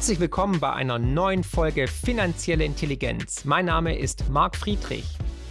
Herzlich 0.00 0.20
willkommen 0.20 0.60
bei 0.60 0.72
einer 0.72 0.98
neuen 0.98 1.44
Folge 1.44 1.86
Finanzielle 1.86 2.64
Intelligenz. 2.64 3.44
Mein 3.44 3.66
Name 3.66 3.98
ist 3.98 4.30
Marc 4.30 4.56
Friedrich. 4.56 5.04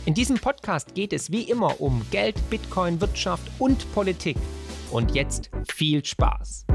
In 0.08 0.16
diesem 0.16 0.40
Podcast 0.40 0.96
geht 0.96 1.14
es 1.14 1.32
wie 1.32 1.44
immer 1.44 1.80
um 1.80 2.02
Geld, 2.10 2.36
Bitcoin, 2.50 3.00
Wirtschaft 3.00 3.44
und 3.60 3.94
Politik. 3.94 4.38
Und 4.90 5.14
jetzt 5.14 5.52
viel 5.72 6.04
Spaß. 6.04 6.66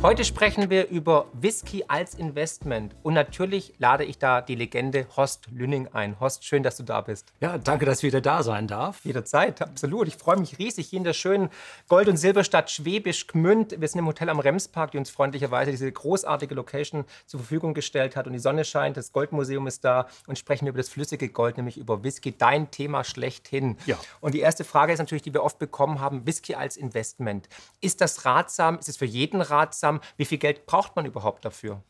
Heute 0.00 0.24
sprechen 0.24 0.70
wir 0.70 0.90
über 0.90 1.26
Whisky 1.32 1.84
als 1.88 2.14
Investment. 2.14 2.94
Und 3.02 3.14
natürlich 3.14 3.74
lade 3.78 4.04
ich 4.04 4.16
da 4.16 4.40
die 4.40 4.54
Legende 4.54 5.08
Horst 5.16 5.48
Lünning 5.50 5.88
ein. 5.88 6.20
Horst, 6.20 6.44
schön, 6.44 6.62
dass 6.62 6.76
du 6.76 6.84
da 6.84 7.00
bist. 7.00 7.32
Ja, 7.40 7.58
danke, 7.58 7.84
dass 7.84 7.98
ich 7.98 8.04
wieder 8.04 8.20
da 8.20 8.44
sein 8.44 8.68
darf. 8.68 9.04
Jederzeit, 9.04 9.60
absolut. 9.60 10.06
Ich 10.06 10.14
freue 10.14 10.36
mich 10.36 10.56
riesig 10.60 10.86
hier 10.86 10.98
in 10.98 11.04
der 11.04 11.14
schönen 11.14 11.50
Gold- 11.88 12.06
und 12.06 12.16
Silberstadt 12.16 12.70
Schwäbisch 12.70 13.26
Gmünd. 13.26 13.80
Wir 13.80 13.88
sind 13.88 13.98
im 13.98 14.06
Hotel 14.06 14.28
am 14.28 14.38
Remspark, 14.38 14.92
die 14.92 14.98
uns 14.98 15.10
freundlicherweise 15.10 15.72
diese 15.72 15.90
großartige 15.90 16.54
Location 16.54 17.04
zur 17.26 17.40
Verfügung 17.40 17.74
gestellt 17.74 18.14
hat. 18.14 18.28
Und 18.28 18.34
die 18.34 18.38
Sonne 18.38 18.64
scheint, 18.64 18.96
das 18.96 19.12
Goldmuseum 19.12 19.66
ist 19.66 19.84
da 19.84 20.06
und 20.28 20.38
sprechen 20.38 20.68
über 20.68 20.78
das 20.78 20.88
flüssige 20.88 21.28
Gold, 21.28 21.56
nämlich 21.56 21.76
über 21.76 22.04
Whisky, 22.04 22.38
dein 22.38 22.70
Thema 22.70 23.02
schlechthin. 23.02 23.76
Ja. 23.86 23.98
Und 24.20 24.34
die 24.34 24.40
erste 24.40 24.62
Frage 24.62 24.92
ist 24.92 25.00
natürlich, 25.00 25.22
die 25.22 25.34
wir 25.34 25.42
oft 25.42 25.58
bekommen 25.58 26.00
haben, 26.00 26.24
Whisky 26.24 26.54
als 26.54 26.76
Investment. 26.76 27.48
Ist 27.80 28.00
das 28.00 28.24
ratsam? 28.24 28.78
Ist 28.78 28.88
es 28.88 28.96
für 28.96 29.04
jeden 29.04 29.40
ratsam? 29.40 29.87
Wie 30.16 30.24
viel 30.24 30.38
Geld 30.38 30.66
braucht 30.66 30.96
man 30.96 31.06
überhaupt 31.06 31.44
dafür? 31.44 31.82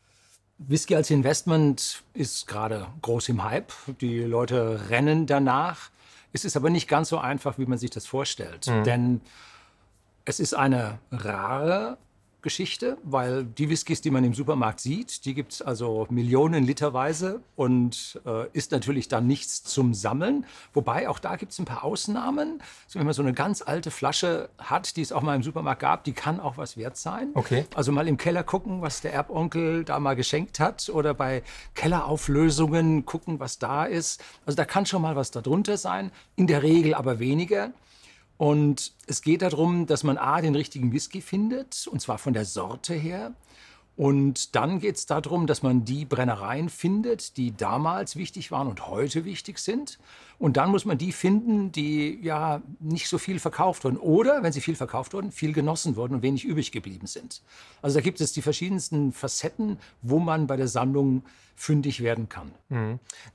Whisky 0.57 0.95
als 0.95 1.09
Investment 1.09 2.03
ist 2.13 2.47
gerade 2.47 2.87
groß 3.01 3.29
im 3.29 3.43
Hype. 3.43 3.71
Die 4.01 4.19
Leute 4.19 4.89
rennen 4.89 5.25
danach. 5.25 5.89
Es 6.33 6.43
ist 6.45 6.57
aber 6.57 6.69
nicht 6.69 6.87
ganz 6.87 7.09
so 7.09 7.17
einfach, 7.17 7.57
wie 7.57 7.65
man 7.65 7.77
sich 7.77 7.89
das 7.91 8.05
vorstellt. 8.05 8.67
Denn 8.85 9.21
es 10.25 10.39
ist 10.39 10.53
eine 10.53 10.99
rare 11.11 11.97
Geschichte, 12.41 12.97
weil 13.03 13.43
die 13.43 13.69
Whiskys, 13.69 14.01
die 14.01 14.11
man 14.11 14.23
im 14.23 14.33
Supermarkt 14.33 14.79
sieht, 14.79 15.25
die 15.25 15.33
gibt 15.33 15.53
es 15.53 15.61
also 15.61 16.07
Millionen 16.09 16.63
literweise 16.63 17.41
und 17.55 18.19
äh, 18.25 18.47
ist 18.53 18.71
natürlich 18.71 19.07
dann 19.09 19.27
nichts 19.27 19.63
zum 19.63 19.93
Sammeln. 19.93 20.45
Wobei 20.73 21.09
auch 21.09 21.19
da 21.19 21.35
gibt 21.35 21.51
es 21.51 21.59
ein 21.59 21.65
paar 21.65 21.83
Ausnahmen. 21.83 22.61
So, 22.87 22.97
wenn 22.99 23.05
man 23.05 23.13
so 23.13 23.21
eine 23.21 23.33
ganz 23.33 23.61
alte 23.61 23.91
Flasche 23.91 24.49
hat, 24.57 24.95
die 24.95 25.01
es 25.01 25.11
auch 25.11 25.21
mal 25.21 25.35
im 25.35 25.43
Supermarkt 25.43 25.81
gab, 25.81 26.03
die 26.05 26.13
kann 26.13 26.39
auch 26.39 26.57
was 26.57 26.77
wert 26.77 26.95
sein. 26.97 27.31
Okay. 27.33 27.65
Also 27.75 27.91
mal 27.91 28.07
im 28.07 28.17
Keller 28.17 28.43
gucken, 28.43 28.81
was 28.81 29.01
der 29.01 29.13
Erbonkel 29.13 29.83
da 29.83 29.99
mal 29.99 30.15
geschenkt 30.15 30.59
hat 30.59 30.89
oder 30.89 31.13
bei 31.13 31.43
Kellerauflösungen 31.75 33.05
gucken, 33.05 33.39
was 33.39 33.59
da 33.59 33.83
ist. 33.85 34.23
Also 34.45 34.55
da 34.55 34.65
kann 34.65 34.85
schon 34.85 35.01
mal 35.01 35.15
was 35.15 35.31
darunter 35.31 35.77
sein, 35.77 36.11
in 36.35 36.47
der 36.47 36.63
Regel 36.63 36.93
aber 36.93 37.19
weniger. 37.19 37.71
Und 38.39 38.93
es 39.05 39.21
geht 39.21 39.41
darum, 39.41 39.85
dass 39.85 40.05
man 40.05 40.17
A, 40.17 40.39
den 40.39 40.55
richtigen 40.55 40.93
Whisky 40.93 41.19
findet, 41.19 41.87
und 41.87 41.99
zwar 41.99 42.17
von 42.17 42.31
der 42.31 42.45
Sorte 42.45 42.93
her. 42.93 43.33
Und 43.97 44.55
dann 44.55 44.79
geht 44.79 44.95
es 44.95 45.05
darum, 45.05 45.45
dass 45.45 45.61
man 45.61 45.83
die 45.83 46.05
Brennereien 46.05 46.69
findet, 46.69 47.35
die 47.35 47.51
damals 47.51 48.15
wichtig 48.15 48.49
waren 48.49 48.69
und 48.69 48.87
heute 48.87 49.25
wichtig 49.25 49.59
sind. 49.59 49.99
Und 50.39 50.55
dann 50.55 50.71
muss 50.71 50.85
man 50.85 50.97
die 50.97 51.11
finden, 51.11 51.71
die 51.71 52.17
ja 52.21 52.61
nicht 52.79 53.09
so 53.09 53.17
viel 53.17 53.39
verkauft 53.39 53.83
wurden. 53.83 53.97
Oder, 53.97 54.41
wenn 54.41 54.53
sie 54.53 54.61
viel 54.61 54.75
verkauft 54.75 55.13
wurden, 55.13 55.31
viel 55.31 55.51
genossen 55.51 55.97
wurden 55.97 56.15
und 56.15 56.21
wenig 56.21 56.45
übrig 56.45 56.71
geblieben 56.71 57.07
sind. 57.07 57.41
Also 57.81 57.99
da 57.99 58.01
gibt 58.01 58.21
es 58.21 58.31
die 58.31 58.41
verschiedensten 58.41 59.11
Facetten, 59.11 59.77
wo 60.01 60.17
man 60.19 60.47
bei 60.47 60.55
der 60.55 60.69
Sammlung 60.69 61.23
fündig 61.59 62.01
werden 62.01 62.29
kann. 62.29 62.53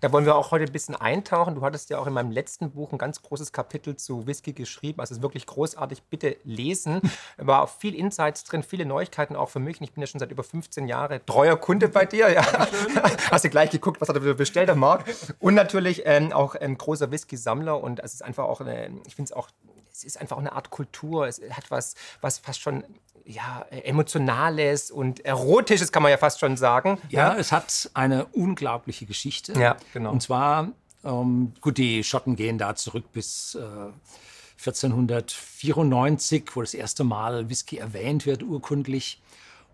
Da 0.00 0.10
wollen 0.10 0.24
wir 0.24 0.34
auch 0.34 0.50
heute 0.50 0.64
ein 0.64 0.72
bisschen 0.72 0.96
eintauchen. 0.96 1.56
Du 1.56 1.60
hattest 1.60 1.90
ja 1.90 1.98
auch 1.98 2.06
in 2.06 2.14
meinem 2.14 2.30
letzten 2.30 2.70
Buch 2.70 2.90
ein 2.92 2.96
ganz 2.96 3.20
großes 3.20 3.52
Kapitel 3.52 3.96
zu 3.96 4.26
Whisky 4.26 4.54
geschrieben. 4.54 5.00
Also 5.00 5.12
es 5.12 5.18
ist 5.18 5.22
wirklich 5.22 5.44
großartig. 5.44 6.04
Bitte 6.04 6.38
lesen. 6.44 7.02
War 7.36 7.62
auch 7.62 7.68
viel 7.68 7.94
Insights 7.94 8.44
drin, 8.44 8.62
viele 8.62 8.86
Neuigkeiten 8.86 9.36
auch 9.36 9.50
für 9.50 9.58
mich. 9.58 9.78
Und 9.78 9.84
ich 9.84 9.92
bin 9.92 10.00
ja 10.00 10.06
schon 10.06 10.20
seit 10.20 10.30
über 10.30 10.42
15 10.42 10.88
Jahren 10.88 11.20
treuer 11.26 11.56
Kunde 11.56 11.88
bei 11.88 12.06
dir. 12.06 12.32
Ja. 12.32 12.66
Hast 13.30 13.44
du 13.44 13.50
gleich 13.50 13.68
geguckt, 13.68 14.00
was 14.00 14.08
hat 14.08 14.16
er 14.16 14.34
bestellt, 14.34 14.68
der 14.68 14.76
Marc. 14.76 15.04
Und 15.38 15.54
natürlich 15.54 16.02
ähm, 16.06 16.32
auch 16.32 16.54
ein 16.54 16.78
großer 16.94 17.10
Whisky-Sammler. 17.10 17.82
Und 17.82 18.00
es 18.00 18.14
ist 18.14 18.22
einfach 18.22 18.44
auch, 18.44 18.60
eine, 18.60 18.90
ich 19.06 19.14
finde 19.14 19.30
es 19.30 19.32
auch, 19.32 19.48
es 19.92 20.04
ist 20.04 20.20
einfach 20.20 20.36
auch 20.36 20.40
eine 20.40 20.52
Art 20.52 20.70
Kultur. 20.70 21.26
Es 21.26 21.40
hat 21.50 21.70
was, 21.70 21.94
was 22.20 22.38
fast 22.38 22.60
schon 22.60 22.84
ja, 23.24 23.64
emotionales 23.70 24.90
und 24.90 25.24
erotisches, 25.24 25.92
kann 25.92 26.02
man 26.02 26.10
ja 26.10 26.18
fast 26.18 26.40
schon 26.40 26.56
sagen. 26.56 26.98
Ja, 27.08 27.34
es 27.36 27.52
hat 27.52 27.90
eine 27.94 28.26
unglaubliche 28.26 29.06
Geschichte. 29.06 29.58
Ja, 29.58 29.76
genau. 29.92 30.12
Und 30.12 30.22
zwar, 30.22 30.72
ähm, 31.04 31.54
gut, 31.60 31.78
die 31.78 32.04
Schotten 32.04 32.36
gehen 32.36 32.58
da 32.58 32.74
zurück 32.76 33.12
bis 33.12 33.54
äh, 33.54 33.60
1494, 34.58 36.50
wo 36.54 36.60
das 36.60 36.74
erste 36.74 37.04
Mal 37.04 37.48
Whisky 37.48 37.78
erwähnt 37.78 38.26
wird, 38.26 38.42
urkundlich. 38.42 39.20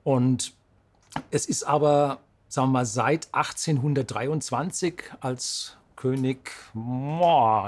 Und 0.05 0.53
es 1.31 1.47
ist 1.47 1.65
aber, 1.65 2.21
sagen 2.49 2.69
wir 2.69 2.73
mal, 2.73 2.87
seit 2.87 3.29
1823 3.33 5.03
als 5.21 5.77
König, 6.01 6.51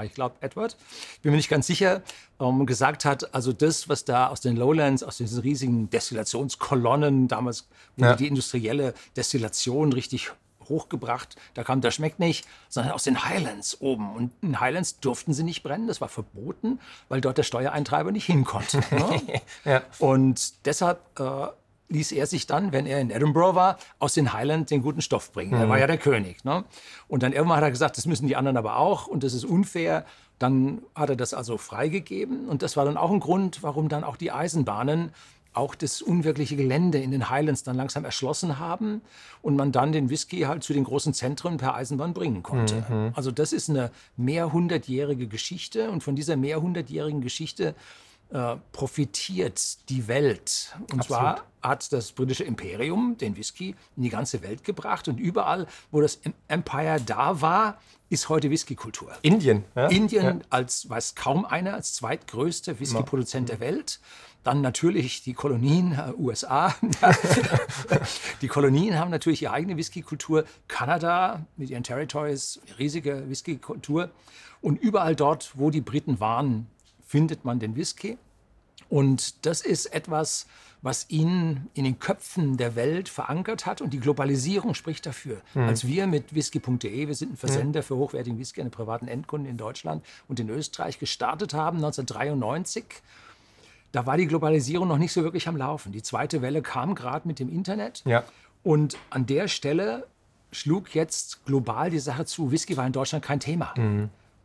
ich 0.03 0.13
glaube 0.15 0.35
Edward, 0.41 0.75
bin 1.21 1.31
mir 1.31 1.37
nicht 1.37 1.49
ganz 1.49 1.67
sicher, 1.67 2.01
ähm, 2.39 2.65
gesagt 2.65 3.05
hat, 3.05 3.33
also 3.35 3.53
das, 3.53 3.87
was 3.89 4.05
da 4.05 4.27
aus 4.27 4.41
den 4.41 4.55
Lowlands, 4.57 5.03
aus 5.03 5.17
diesen 5.17 5.39
riesigen 5.41 5.89
Destillationskolonnen, 5.91 7.27
damals 7.27 7.67
wurde 7.95 8.09
Ja. 8.11 8.15
die 8.15 8.27
industrielle 8.27 8.93
Destillation 9.15 9.93
richtig 9.93 10.31
hochgebracht, 10.67 11.35
da 11.55 11.63
kam, 11.63 11.81
das 11.81 11.93
schmeckt 11.95 12.19
nicht, 12.19 12.47
sondern 12.69 12.93
aus 12.93 13.03
den 13.03 13.23
Highlands 13.25 13.81
oben. 13.81 14.15
Und 14.15 14.31
in 14.41 14.59
Highlands 14.61 14.99
durften 14.99 15.33
sie 15.33 15.43
nicht 15.43 15.61
brennen, 15.61 15.87
das 15.87 15.99
war 16.01 16.07
verboten, 16.07 16.79
weil 17.09 17.19
dort 17.21 17.37
der 17.37 17.43
Steuereintreiber 17.43 18.11
nicht 18.11 18.25
hin 18.25 18.45
konnte. 18.45 18.77
ne? 18.91 19.41
Ja. 19.65 19.81
Und 19.99 20.65
deshalb 20.65 20.99
äh, 21.19 21.47
ließ 21.93 22.11
er 22.11 22.27
sich 22.27 22.47
dann, 22.47 22.73
wenn 22.73 22.85
er 22.85 22.99
in 22.99 23.11
Edinburgh 23.11 23.55
war, 23.55 23.77
aus 23.99 24.13
den 24.13 24.33
Highlands 24.33 24.69
den 24.69 24.81
guten 24.81 25.01
Stoff 25.01 25.31
bringen. 25.31 25.53
Er 25.53 25.69
war 25.69 25.79
ja 25.79 25.87
der 25.87 25.97
König. 25.97 26.43
Ne? 26.43 26.65
Und 27.07 27.23
dann 27.23 27.31
irgendwann 27.31 27.57
hat 27.57 27.63
er 27.63 27.71
gesagt, 27.71 27.97
das 27.97 28.05
müssen 28.05 28.27
die 28.27 28.35
anderen 28.35 28.57
aber 28.57 28.77
auch 28.77 29.07
und 29.07 29.23
das 29.23 29.33
ist 29.33 29.45
unfair. 29.45 30.05
Dann 30.39 30.81
hat 30.95 31.09
er 31.09 31.15
das 31.15 31.33
also 31.33 31.57
freigegeben 31.57 32.49
und 32.49 32.63
das 32.63 32.75
war 32.75 32.85
dann 32.85 32.97
auch 32.97 33.11
ein 33.11 33.19
Grund, 33.19 33.63
warum 33.63 33.87
dann 33.87 34.03
auch 34.03 34.17
die 34.17 34.31
Eisenbahnen 34.31 35.11
auch 35.53 35.75
das 35.75 36.01
unwirkliche 36.01 36.55
Gelände 36.55 36.97
in 36.97 37.11
den 37.11 37.29
Highlands 37.29 37.61
dann 37.61 37.77
langsam 37.77 38.03
erschlossen 38.05 38.57
haben 38.57 39.01
und 39.43 39.55
man 39.55 39.71
dann 39.71 39.91
den 39.91 40.09
Whisky 40.09 40.41
halt 40.41 40.63
zu 40.63 40.73
den 40.73 40.83
großen 40.83 41.13
Zentren 41.13 41.57
per 41.57 41.75
Eisenbahn 41.75 42.15
bringen 42.15 42.41
konnte. 42.41 43.11
Also 43.13 43.29
das 43.29 43.53
ist 43.53 43.69
eine 43.69 43.91
mehrhundertjährige 44.17 45.27
Geschichte 45.27 45.91
und 45.91 46.01
von 46.01 46.15
dieser 46.15 46.37
mehrhundertjährigen 46.37 47.21
Geschichte 47.21 47.75
äh, 48.33 48.55
profitiert 48.71 49.89
die 49.89 50.07
Welt. 50.07 50.75
Und 50.91 51.03
zwar 51.03 51.43
hat 51.61 51.93
das 51.93 52.11
britische 52.11 52.43
Imperium 52.43 53.15
den 53.17 53.37
Whisky 53.37 53.75
in 53.95 54.01
die 54.01 54.09
ganze 54.09 54.41
Welt 54.41 54.63
gebracht 54.63 55.07
und 55.07 55.19
überall, 55.19 55.67
wo 55.91 56.01
das 56.01 56.15
Em- 56.23 56.33
Empire 56.47 56.99
da 57.05 57.41
war, 57.41 57.77
ist 58.09 58.29
heute 58.29 58.49
Whiskykultur. 58.49 59.11
Indien. 59.21 59.65
Ja? 59.75 59.87
Indien 59.87 60.43
als 60.49 60.89
weiß 60.89 61.13
kaum 61.13 61.45
einer 61.45 61.75
als 61.75 61.93
zweitgrößter 61.93 62.79
Whiskyproduzent 62.79 63.49
der 63.49 63.59
Welt. 63.59 63.99
Dann 64.43 64.61
natürlich 64.61 65.21
die 65.21 65.33
Kolonien, 65.33 65.93
äh, 65.93 66.11
USA. 66.17 66.75
die 68.41 68.47
Kolonien 68.47 68.97
haben 68.97 69.11
natürlich 69.11 69.43
ihre 69.43 69.53
eigene 69.53 69.77
Whiskykultur. 69.77 70.43
Kanada 70.67 71.45
mit 71.55 71.69
ihren 71.69 71.83
Territories, 71.83 72.59
riesige 72.79 73.29
Whiskykultur. 73.29 74.09
Und 74.59 74.81
überall 74.81 75.15
dort, 75.15 75.51
wo 75.53 75.69
die 75.69 75.81
Briten 75.81 76.19
waren, 76.19 76.67
findet 77.13 77.45
man 77.45 77.59
den 77.59 77.75
Whisky. 77.75 78.17
Und 78.89 79.45
das 79.45 79.61
ist 79.61 79.85
etwas, 79.93 80.47
was 80.81 81.11
ihn 81.11 81.69
in 81.75 81.83
den 81.83 81.99
Köpfen 81.99 82.57
der 82.57 82.75
Welt 82.75 83.07
verankert 83.07 83.67
hat. 83.67 83.81
Und 83.81 83.91
die 83.91 83.99
Globalisierung 83.99 84.73
spricht 84.73 85.05
dafür. 85.05 85.39
Als 85.67 85.85
wir 85.85 86.07
mit 86.07 86.33
whisky.de, 86.33 87.07
wir 87.07 87.13
sind 87.13 87.33
ein 87.33 87.37
Versender 87.37 87.83
für 87.83 87.97
hochwertigen 87.97 88.39
Whisky 88.39 88.61
an 88.61 88.65
den 88.65 88.71
privaten 88.71 89.07
Endkunden 89.07 89.47
in 89.47 89.57
Deutschland 89.57 90.03
und 90.27 90.39
in 90.39 90.49
Österreich, 90.49 90.97
gestartet 90.97 91.53
haben 91.53 91.77
1993, 91.77 92.83
da 93.91 94.07
war 94.07 94.17
die 94.17 94.25
Globalisierung 94.25 94.87
noch 94.87 94.97
nicht 94.97 95.13
so 95.13 95.21
wirklich 95.21 95.47
am 95.47 95.55
Laufen. 95.55 95.91
Die 95.91 96.01
zweite 96.01 96.41
Welle 96.41 96.63
kam 96.63 96.95
gerade 96.95 97.27
mit 97.27 97.37
dem 97.37 97.47
Internet. 97.47 98.01
Ja. 98.05 98.23
Und 98.63 98.97
an 99.11 99.27
der 99.27 99.47
Stelle 99.47 100.07
schlug 100.51 100.95
jetzt 100.95 101.45
global 101.45 101.91
die 101.91 101.99
Sache 101.99 102.25
zu, 102.25 102.49
Whisky 102.49 102.75
war 102.75 102.87
in 102.87 102.93
Deutschland 102.93 103.23
kein 103.23 103.39
Thema. 103.39 103.75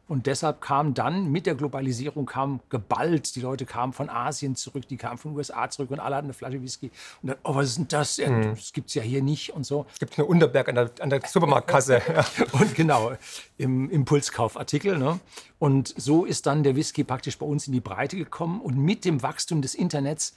Und 0.08 0.26
deshalb 0.26 0.62
kam 0.62 0.94
dann 0.94 1.30
mit 1.30 1.44
der 1.44 1.54
Globalisierung 1.54 2.24
kam 2.24 2.60
geballt, 2.70 3.36
die 3.36 3.40
Leute 3.40 3.66
kamen 3.66 3.92
von 3.92 4.08
Asien 4.08 4.56
zurück, 4.56 4.88
die 4.88 4.96
kamen 4.96 5.18
von 5.18 5.32
den 5.32 5.36
USA 5.36 5.68
zurück 5.68 5.90
und 5.90 6.00
alle 6.00 6.16
hatten 6.16 6.26
eine 6.26 6.32
Flasche 6.32 6.62
Whisky. 6.62 6.90
Und 7.22 7.28
dann, 7.28 7.36
oh, 7.44 7.54
was 7.54 7.66
ist 7.66 7.78
denn 7.78 7.88
das? 7.88 8.16
Ja, 8.16 8.28
Das 8.28 8.72
gibt 8.72 8.88
es 8.88 8.94
ja 8.94 9.02
hier 9.02 9.22
nicht 9.22 9.50
und 9.50 9.66
so. 9.66 9.84
Gibt 9.98 10.18
eine 10.18 10.26
Unterberg 10.26 10.68
an 10.70 10.74
der, 10.74 10.90
an 11.00 11.10
der 11.10 11.20
Supermarktkasse. 11.26 12.00
Und 12.52 12.74
genau, 12.74 13.12
im 13.58 13.90
Impulskaufartikel. 13.90 14.98
Ne? 14.98 15.20
Und 15.58 15.92
so 15.96 16.24
ist 16.24 16.46
dann 16.46 16.62
der 16.62 16.74
Whisky 16.74 17.04
praktisch 17.04 17.36
bei 17.38 17.46
uns 17.46 17.66
in 17.66 17.72
die 17.72 17.80
Breite 17.80 18.16
gekommen. 18.16 18.60
Und 18.60 18.78
mit 18.78 19.04
dem 19.04 19.22
Wachstum 19.22 19.60
des 19.60 19.74
Internets, 19.74 20.34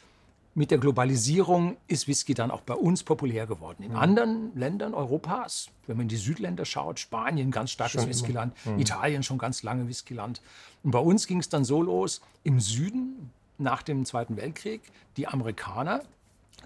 mit 0.53 0.71
der 0.71 0.77
Globalisierung, 0.77 1.77
ist 1.87 2.07
Whisky 2.07 2.33
dann 2.33 2.51
auch 2.51 2.61
bei 2.61 2.73
uns 2.73 3.03
populär 3.03 3.47
geworden. 3.47 3.83
In 3.83 3.93
anderen 3.93 4.51
Ländern 4.55 4.93
Europas, 4.93 5.69
wenn 5.87 5.97
man 5.97 6.03
in 6.03 6.09
die 6.09 6.17
Südländer 6.17 6.65
schaut, 6.65 6.99
Spanien, 6.99 7.51
ganz 7.51 7.71
starkes 7.71 8.07
Whiskyland, 8.07 8.53
Italien 8.77 9.23
schon 9.23 9.37
ganz 9.37 9.63
lange 9.63 9.87
Whiskyland. 9.87 10.41
Und 10.83 10.91
bei 10.91 10.99
uns 10.99 11.25
ging 11.27 11.39
es 11.39 11.47
dann 11.47 11.63
so 11.63 11.81
los, 11.81 12.21
im 12.43 12.59
Süden, 12.59 13.31
nach 13.57 13.83
dem 13.83 14.05
Zweiten 14.05 14.37
Weltkrieg, 14.37 14.81
die 15.17 15.27
Amerikaner 15.27 16.01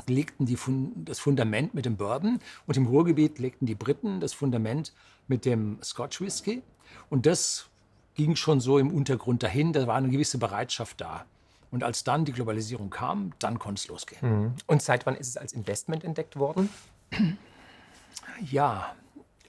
legten 0.07 0.45
die 0.45 0.55
Fun 0.55 0.91
das 1.05 1.19
Fundament 1.19 1.73
mit 1.73 1.85
dem 1.85 1.97
Bourbon 1.97 2.39
und 2.67 2.77
im 2.77 2.87
Ruhrgebiet 2.87 3.39
legten 3.39 3.65
die 3.65 3.75
Briten 3.75 4.19
das 4.19 4.33
Fundament 4.33 4.93
mit 5.27 5.45
dem 5.45 5.77
Scotch 5.83 6.21
Whisky. 6.21 6.61
Und 7.09 7.25
das 7.25 7.67
ging 8.15 8.35
schon 8.35 8.59
so 8.59 8.77
im 8.77 8.91
Untergrund 8.91 9.43
dahin, 9.43 9.73
da 9.73 9.87
war 9.87 9.95
eine 9.95 10.09
gewisse 10.09 10.37
Bereitschaft 10.37 11.01
da. 11.01 11.25
Und 11.75 11.83
als 11.83 12.03
dann 12.05 12.23
die 12.23 12.31
Globalisierung 12.31 12.89
kam, 12.89 13.33
dann 13.39 13.59
konnte 13.59 13.81
es 13.81 13.89
losgehen. 13.89 14.53
Und 14.65 14.81
seit 14.81 15.05
wann 15.05 15.17
ist 15.17 15.27
es 15.27 15.35
als 15.35 15.51
Investment 15.51 16.05
entdeckt 16.05 16.37
worden? 16.37 16.69
Ja, 18.49 18.95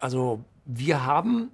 also 0.01 0.43
wir 0.65 1.07
haben 1.07 1.53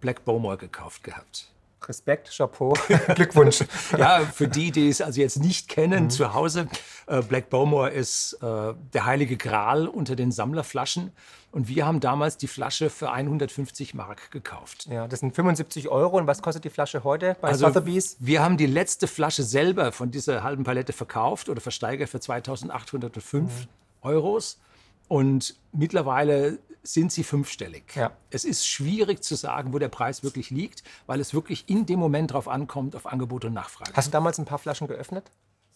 Black 0.00 0.26
Bowmore 0.26 0.58
gekauft 0.58 1.02
gehabt. 1.02 1.50
Respekt, 1.88 2.30
Chapeau, 2.36 2.74
Glückwunsch. 3.14 3.64
Ja, 3.96 4.20
für 4.20 4.48
die, 4.48 4.70
die 4.70 4.88
es 4.88 5.00
also 5.00 5.20
jetzt 5.20 5.38
nicht 5.38 5.68
kennen 5.68 6.10
zu 6.10 6.34
Hause, 6.34 6.68
äh, 7.06 7.22
Black 7.22 7.50
Bowmore 7.50 7.90
ist 7.90 8.34
äh, 8.42 8.74
der 8.92 9.06
heilige 9.06 9.36
Gral 9.36 9.86
unter 9.88 10.16
den 10.16 10.32
Sammlerflaschen. 10.32 11.12
Und 11.52 11.66
wir 11.66 11.84
haben 11.84 11.98
damals 11.98 12.36
die 12.36 12.46
Flasche 12.46 12.90
für 12.90 13.10
150 13.10 13.94
Mark 13.94 14.30
gekauft. 14.30 14.86
Ja, 14.86 15.08
das 15.08 15.18
sind 15.20 15.34
75 15.34 15.88
Euro. 15.88 16.18
Und 16.18 16.28
was 16.28 16.42
kostet 16.42 16.64
die 16.64 16.70
Flasche 16.70 17.02
heute 17.02 17.36
bei 17.40 17.48
Also 17.48 17.66
Sotheby's? 17.66 18.16
wir 18.20 18.40
haben 18.40 18.56
die 18.56 18.66
letzte 18.66 19.08
Flasche 19.08 19.42
selber 19.42 19.90
von 19.90 20.12
dieser 20.12 20.44
halben 20.44 20.62
Palette 20.62 20.92
verkauft 20.92 21.48
oder 21.48 21.60
versteigert 21.60 22.08
für 22.08 22.20
2805 22.20 23.66
Euros. 24.02 24.60
Und 25.08 25.56
mittlerweile 25.72 26.60
sind 26.82 27.12
sie 27.12 27.24
fünfstellig. 27.24 27.94
Ja. 27.94 28.12
Es 28.30 28.44
ist 28.44 28.66
schwierig 28.66 29.22
zu 29.22 29.34
sagen, 29.34 29.72
wo 29.72 29.78
der 29.78 29.88
Preis 29.88 30.22
wirklich 30.22 30.50
liegt, 30.50 30.82
weil 31.06 31.20
es 31.20 31.34
wirklich 31.34 31.68
in 31.68 31.86
dem 31.86 31.98
Moment 31.98 32.30
darauf 32.30 32.48
ankommt, 32.48 32.96
auf 32.96 33.06
Angebot 33.06 33.44
und 33.44 33.52
Nachfrage. 33.52 33.92
Hast 33.94 34.08
du 34.08 34.12
damals 34.12 34.38
ein 34.38 34.44
paar 34.44 34.58
Flaschen 34.58 34.86
geöffnet? 34.88 35.30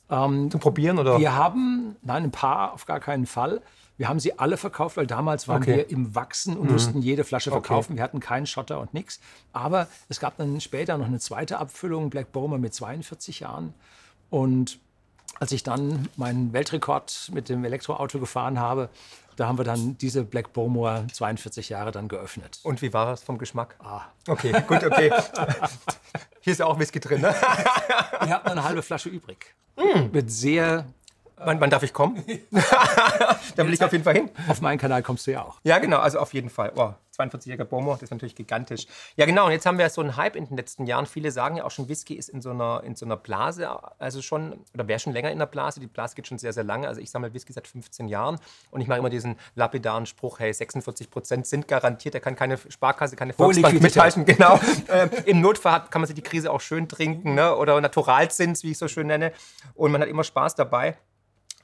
Zum 0.09 0.49
Probieren 0.51 0.99
oder? 0.99 1.19
Wir 1.19 1.35
haben, 1.35 1.97
nein, 2.03 2.25
ein 2.25 2.31
paar 2.31 2.75
auf 2.75 2.85
gar 2.85 3.01
keinen 3.01 3.27
Fall. 3.27 3.63
Wir 3.97 4.09
haben 4.09 4.21
sie 4.21 4.39
alle 4.39 4.57
verkauft, 4.57 4.97
weil 4.97 5.07
damals 5.07 5.49
waren 5.49 5.63
Okay. 5.63 5.73
Mhm. 5.73 5.77
wir 5.77 5.91
im 5.91 6.15
Wachsen 6.15 6.57
und 6.57 6.71
mussten 6.71 7.01
jede 7.01 7.25
Flasche 7.25 7.51
verkaufen. 7.51 7.97
Wir 7.97 8.03
hatten 8.03 8.21
keinen 8.21 8.47
Schotter 8.47 8.81
und 8.81 8.93
nichts. 8.93 9.21
Aber 9.53 9.89
es 10.09 10.21
gab 10.21 10.37
dann 10.37 10.61
später 10.61 10.99
noch 10.99 11.07
eine 11.07 11.21
zweite 11.21 11.59
Abfüllung, 11.59 12.11
Black 12.11 12.33
Bowmer 12.33 12.59
mit 12.59 12.75
42 12.75 13.41
Jahren. 13.41 13.73
Und 14.31 14.79
als 15.41 15.53
ich 15.53 15.63
dann 15.63 16.09
meinen 16.17 16.53
Weltrekord 16.53 17.31
mit 17.33 17.49
dem 17.49 17.65
Elektroauto 17.65 18.19
gefahren 18.19 18.59
habe, 18.59 18.89
da 19.37 19.49
haben 19.49 19.59
wir 19.59 19.65
dann 19.65 19.99
diese 19.99 20.23
Black 20.25 20.53
Bowmore 20.53 21.07
42 21.13 21.69
Jahre 21.69 21.91
dann 21.91 22.09
geöffnet. 22.09 22.61
Und 22.63 22.83
wie 22.83 22.93
war 22.93 23.13
es 23.13 23.23
vom 23.23 23.39
Geschmack? 23.39 23.75
Ah. 23.83 24.03
Okay, 24.29 24.53
gut, 24.67 24.85
okay. 24.85 25.13
Hier 26.41 26.53
ist 26.53 26.59
ja 26.59 26.67
auch 26.67 26.79
Whisky 26.79 27.01
drin, 27.01 27.23
ne? 27.23 27.35
Ich 28.25 28.31
habe 28.31 28.45
noch 28.45 28.53
eine 28.53 28.65
halbe 28.65 28.83
Flasche 28.83 29.09
übrig. 29.09 29.55
Mhm. 29.77 30.11
Mit 30.13 30.31
sehr, 30.31 30.85
Wann, 31.37 31.61
wann 31.61 31.71
darf 31.71 31.83
ich 31.83 31.93
kommen? 31.93 32.23
da 33.57 33.67
will 33.67 33.75
ich 33.75 33.83
auf 33.83 33.93
jeden 33.93 34.05
Fall 34.05 34.15
hin. 34.15 34.31
auf 34.49 34.61
meinen 34.61 34.79
Kanal 34.79 35.03
kommst 35.03 35.27
du 35.27 35.33
ja 35.33 35.43
auch. 35.43 35.59
Ja, 35.65 35.79
genau, 35.79 35.99
also 35.99 36.19
auf 36.21 36.33
jeden 36.33 36.51
Fall. 36.51 36.73
Oh, 36.77 36.93
42-jähriger 37.19 37.65
Bomo, 37.65 37.93
das 37.93 38.03
ist 38.03 38.11
natürlich 38.11 38.35
gigantisch. 38.35 38.87
Ja, 39.17 39.27
genau, 39.27 39.47
und 39.47 39.53
jetzt 39.53 39.67
haben 39.67 39.79
wir 39.79 39.89
so 39.91 40.01
einen 40.01 40.17
Hype 40.17 40.37
in 40.37 40.47
den 40.47 40.57
letzten 40.57 40.87
Jahren. 40.87 41.07
Viele 41.07 41.31
sagen 41.31 41.57
ja 41.57 41.65
auch 41.65 41.71
schon, 41.71 41.89
Whisky 41.89 42.15
ist 42.15 42.29
in 42.29 42.41
so 42.41 42.51
einer, 42.51 42.83
in 42.85 42.97
so 42.97 43.07
einer 43.07 43.17
Blase, 43.17 43.69
also 43.99 44.23
schon, 44.23 44.65
oder 44.75 44.89
wäre 44.89 44.99
schon 44.99 45.13
länger 45.13 45.31
in 45.31 45.39
der 45.39 45.47
Blase. 45.47 45.81
Die 45.81 45.87
Blase 45.87 46.15
geht 46.15 46.27
schon 46.27 46.39
sehr, 46.39 46.53
sehr 46.53 46.65
lange. 46.65 46.89
Also 46.89 47.01
ich 47.01 47.11
sammle 47.11 47.33
Whisky 47.35 47.53
seit 47.53 47.67
15 47.67 48.09
Jahren 48.09 48.39
und 48.71 48.81
ich 48.81 48.89
mache 48.89 48.99
immer 48.99 49.11
diesen 49.11 49.37
lapidaren 49.55 50.07
Spruch, 50.07 50.39
hey, 50.41 50.53
46 50.53 51.11
Prozent 51.11 51.47
sind 51.47 51.69
garantiert, 51.69 52.15
da 52.15 52.21
kann 52.21 52.37
keine 52.37 52.59
Sparkasse, 52.59 53.17
keine 53.17 53.33
Volksbank 53.33 53.81
mithalten. 53.81 54.25
Genau. 54.35 54.59
ähm, 54.89 55.11
Im 55.27 55.41
Notfall 55.41 55.73
hat, 55.73 55.91
kann 55.91 56.01
man 56.01 56.07
sich 56.07 56.17
die 56.17 56.23
Krise 56.23 56.51
auch 56.51 56.61
schön 56.61 56.89
trinken, 56.89 57.35
ne? 57.35 57.55
oder 57.55 57.81
Naturalzins, 57.81 58.65
wie 58.65 58.73
ich 58.73 58.79
so 58.79 58.89
schön 58.89 59.07
nenne. 59.07 59.33
Und 59.75 59.93
man 59.93 60.01
hat 60.01 60.09
immer 60.09 60.25
Spaß 60.25 60.55
dabei. 60.55 60.97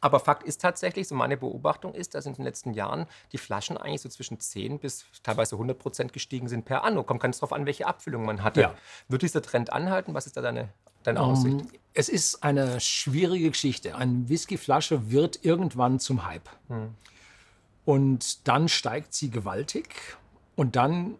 Aber 0.01 0.21
Fakt 0.21 0.43
ist 0.45 0.61
tatsächlich, 0.61 1.09
so 1.09 1.15
meine 1.15 1.37
Beobachtung 1.37 1.95
ist, 1.95 2.15
dass 2.15 2.27
in 2.27 2.35
den 2.35 2.45
letzten 2.45 2.73
Jahren 2.73 3.07
die 3.33 3.39
Flaschen 3.39 3.77
eigentlich 3.77 4.01
so 4.01 4.09
zwischen 4.09 4.41
10 4.41 4.79
bis 4.79 5.05
teilweise 5.23 5.57
100 5.57 5.79
Prozent 5.79 6.13
gestiegen 6.13 6.49
sind 6.49 6.65
per 6.65 6.85
Anno. 6.85 7.03
Kommt 7.03 7.21
ganz 7.21 7.39
drauf 7.39 7.53
an, 7.53 7.67
welche 7.67 7.87
Abfüllung 7.87 8.25
man 8.25 8.43
hatte. 8.43 8.61
Ja. 8.63 8.75
Wird 9.09 9.23
dieser 9.23 9.43
Trend 9.43 9.73
anhalten? 9.73 10.15
Was 10.15 10.27
ist 10.27 10.37
da 10.37 10.41
deine, 10.41 10.71
deine 11.03 11.21
Aussicht? 11.21 11.61
Ähm, 11.61 11.69
Es 11.93 12.09
ist 12.09 12.43
eine 12.43 12.81
schwierige 12.81 13.51
Geschichte. 13.51 13.95
Eine 13.95 14.29
Whiskyflasche 14.29 15.11
wird 15.11 15.45
irgendwann 15.45 16.01
zum 16.01 16.27
Hype. 16.27 16.49
Und 17.85 18.49
dann 18.49 18.69
steigt 18.69 19.13
sie 19.13 19.31
gewaltig. 19.31 20.17
Und 20.57 20.77
dann 20.77 21.17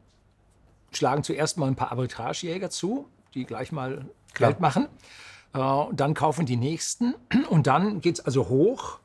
schlagen 0.93 1.23
zuerst 1.23 1.57
mal 1.59 1.67
ein 1.67 1.77
paar 1.77 1.93
Arbitragejäger 1.93 2.71
zu, 2.71 3.07
die 3.35 3.45
gleich 3.45 3.73
mal 3.73 4.07
Klar. 4.35 4.51
Geld 4.51 4.61
machen. 4.61 4.89
Äh, 5.53 5.59
und 5.59 6.01
dann 6.01 6.15
kaufen 6.15 6.47
die 6.47 6.57
nächsten. 6.57 7.15
Und 7.49 7.67
dann 7.67 8.01
geht 8.01 8.19
es 8.19 8.25
also 8.25 8.49
hoch 8.49 8.99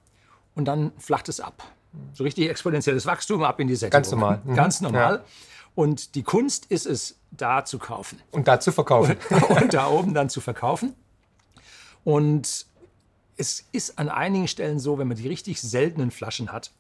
und 0.54 0.66
dann 0.66 0.94
flacht 0.98 1.28
es 1.30 1.40
ab. 1.40 1.64
So 2.14 2.24
richtig 2.24 2.50
exponentielles 2.50 3.06
Wachstum 3.06 3.44
ab 3.44 3.60
in 3.60 3.68
die 3.68 3.76
Sättigung. 3.76 4.02
Ganz 4.02 4.12
normal. 4.12 4.42
Mhm. 4.46 4.56
Ganz 4.56 4.82
normal. 4.82 5.16
Ja. 5.16 5.24
Und 5.76 6.16
die 6.16 6.24
Kunst 6.24 6.66
ist 6.68 6.86
es, 6.86 7.18
da 7.32 7.66
zu 7.66 7.80
kaufen 7.80 8.22
Und 8.32 8.48
dazu 8.48 8.72
verkaufen. 8.72 9.18
und 9.50 9.74
da 9.74 9.88
oben 9.88 10.14
dann 10.14 10.30
zu 10.30 10.40
verkaufen. 10.40 10.96
Und 12.06 12.66
es 13.36 13.66
ist 13.74 14.00
an 14.00 14.08
einigen 14.08 14.48
Stellen 14.48 14.80
so, 14.80 14.98
wenn 14.98 15.10
man 15.10 15.18
die 15.18 15.28
richtig 15.28 15.62
seltenen 15.62 16.12
Flaschen 16.12 16.54
hat, 16.54 16.72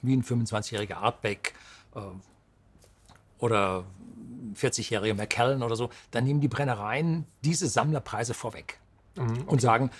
wie 0.00 0.16
ein 0.16 0.24
25-jähriger 0.24 0.96
Artback 0.96 1.54
äh, 1.94 2.00
oder 3.38 3.84
ein 4.18 4.56
40-jähriger 4.56 5.14
Macallan 5.14 5.62
oder 5.62 5.76
so, 5.76 5.90
dann 6.10 6.24
nehmen 6.24 6.40
die 6.40 6.48
Brennereien 6.48 7.26
diese 7.44 7.68
Sammlerpreise 7.68 8.34
vorweg 8.34 8.80
und 9.16 9.60
sagen, 9.60 9.90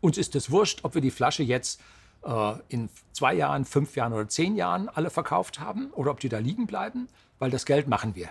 uns 0.00 0.18
ist 0.18 0.34
es 0.36 0.50
wurscht, 0.50 0.80
ob 0.84 0.94
wir 0.94 1.02
die 1.02 1.10
Flasche 1.10 1.42
jetzt 1.42 1.80
äh, 2.24 2.54
in 2.68 2.88
zwei 3.12 3.34
Jahren, 3.34 3.64
fünf 3.64 3.96
Jahren 3.96 4.12
oder 4.12 4.28
zehn 4.28 4.56
Jahren 4.56 4.88
alle 4.88 5.10
verkauft 5.10 5.60
haben 5.60 5.90
oder 5.92 6.10
ob 6.10 6.20
die 6.20 6.28
da 6.28 6.38
liegen 6.38 6.66
bleiben, 6.66 7.08
weil 7.38 7.50
das 7.50 7.66
Geld 7.66 7.88
machen 7.88 8.14
wir. 8.14 8.28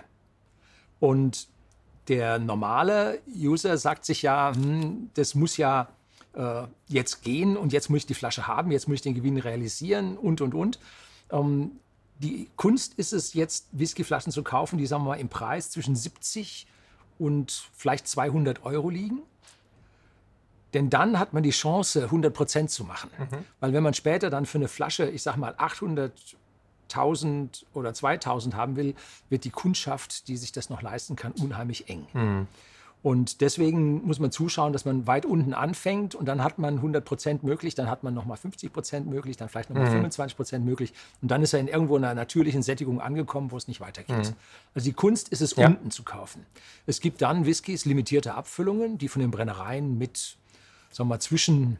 Und 1.00 1.48
der 2.08 2.38
normale 2.38 3.20
User 3.28 3.76
sagt 3.76 4.04
sich 4.04 4.22
ja, 4.22 4.52
hm, 4.54 5.10
das 5.14 5.34
muss 5.34 5.56
ja 5.56 5.88
äh, 6.34 6.62
jetzt 6.88 7.22
gehen 7.22 7.56
und 7.56 7.72
jetzt 7.72 7.90
muss 7.90 8.00
ich 8.00 8.06
die 8.06 8.14
Flasche 8.14 8.46
haben, 8.46 8.70
jetzt 8.70 8.88
muss 8.88 8.96
ich 8.96 9.02
den 9.02 9.14
Gewinn 9.14 9.38
realisieren 9.38 10.16
und, 10.16 10.40
und, 10.40 10.54
und. 10.54 10.78
Ähm, 11.30 11.72
die 12.18 12.48
Kunst 12.56 12.94
ist 12.94 13.12
es 13.12 13.34
jetzt, 13.34 13.68
Whiskyflaschen 13.72 14.32
zu 14.32 14.42
kaufen, 14.42 14.78
die, 14.78 14.86
sagen 14.86 15.04
wir 15.04 15.10
mal, 15.10 15.20
im 15.20 15.28
Preis 15.28 15.70
zwischen 15.70 15.94
70 15.94 16.66
und 17.18 17.70
vielleicht 17.74 18.08
200 18.08 18.64
Euro 18.64 18.90
liegen. 18.90 19.22
Denn 20.74 20.90
dann 20.90 21.18
hat 21.18 21.32
man 21.32 21.42
die 21.42 21.50
Chance, 21.50 22.04
100 22.04 22.32
Prozent 22.34 22.70
zu 22.70 22.84
machen. 22.84 23.10
Weil 23.60 23.72
wenn 23.72 23.82
man 23.82 23.94
später 23.94 24.28
dann 24.30 24.46
für 24.46 24.58
eine 24.58 24.68
Flasche, 24.68 25.08
ich 25.08 25.22
sag 25.22 25.36
mal, 25.36 25.54
800.000 25.54 27.64
oder 27.74 27.90
2.000 27.90 28.54
haben 28.54 28.76
will, 28.76 28.94
wird 29.28 29.44
die 29.44 29.50
Kundschaft, 29.50 30.28
die 30.28 30.36
sich 30.36 30.52
das 30.52 30.70
noch 30.70 30.82
leisten 30.82 31.16
kann, 31.16 31.32
unheimlich 31.32 31.88
eng. 31.88 32.46
Und 33.00 33.42
deswegen 33.42 34.04
muss 34.04 34.18
man 34.18 34.32
zuschauen, 34.32 34.72
dass 34.72 34.84
man 34.84 35.06
weit 35.06 35.24
unten 35.24 35.54
anfängt 35.54 36.16
und 36.16 36.26
dann 36.26 36.42
hat 36.42 36.58
man 36.58 36.78
100 36.78 37.04
Prozent 37.04 37.44
möglich, 37.44 37.76
dann 37.76 37.88
hat 37.88 38.02
man 38.02 38.12
nochmal 38.12 38.36
50 38.36 38.72
Prozent 38.72 39.06
möglich, 39.06 39.36
dann 39.36 39.48
vielleicht 39.48 39.70
nochmal 39.70 39.86
25 39.86 40.36
Prozent 40.36 40.64
möglich 40.64 40.92
und 41.22 41.30
dann 41.30 41.40
ist 41.42 41.52
er 41.52 41.60
in 41.60 41.68
irgendwo 41.68 41.94
einer 41.94 42.12
natürlichen 42.14 42.64
Sättigung 42.64 43.00
angekommen, 43.00 43.52
wo 43.52 43.56
es 43.56 43.68
nicht 43.68 43.80
weitergeht. 43.80 44.34
Also 44.74 44.84
die 44.84 44.94
Kunst 44.94 45.28
ist 45.28 45.42
es, 45.42 45.54
Ja. 45.54 45.68
unten 45.68 45.92
zu 45.92 46.02
kaufen. 46.02 46.44
Es 46.86 47.00
gibt 47.00 47.22
dann 47.22 47.46
Whiskys, 47.46 47.84
limitierte 47.84 48.34
Abfüllungen, 48.34 48.98
die 48.98 49.06
von 49.06 49.20
den 49.20 49.30
Brennereien 49.30 49.96
mit, 49.96 50.36
sagen 50.90 51.08
wir 51.08 51.14
mal, 51.14 51.20
zwischen 51.20 51.78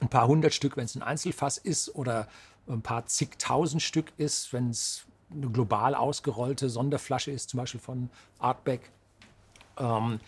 ein 0.00 0.08
paar 0.08 0.26
hundert 0.26 0.54
Stück, 0.54 0.76
wenn 0.76 0.84
es 0.84 0.94
ein 0.94 1.02
Einzelfass 1.02 1.58
ist, 1.58 1.94
oder 1.94 2.28
ein 2.68 2.82
paar 2.82 3.06
zigtausend 3.06 3.82
Stück 3.82 4.12
ist, 4.16 4.52
wenn 4.52 4.70
es 4.70 5.04
eine 5.30 5.48
global 5.48 5.94
ausgerollte 5.94 6.68
Sonderflasche 6.68 7.30
ist, 7.30 7.50
zum 7.50 7.58
Beispiel 7.58 7.80
von 7.80 8.10
Artback. 8.38 8.90
Ähm, 9.78 10.20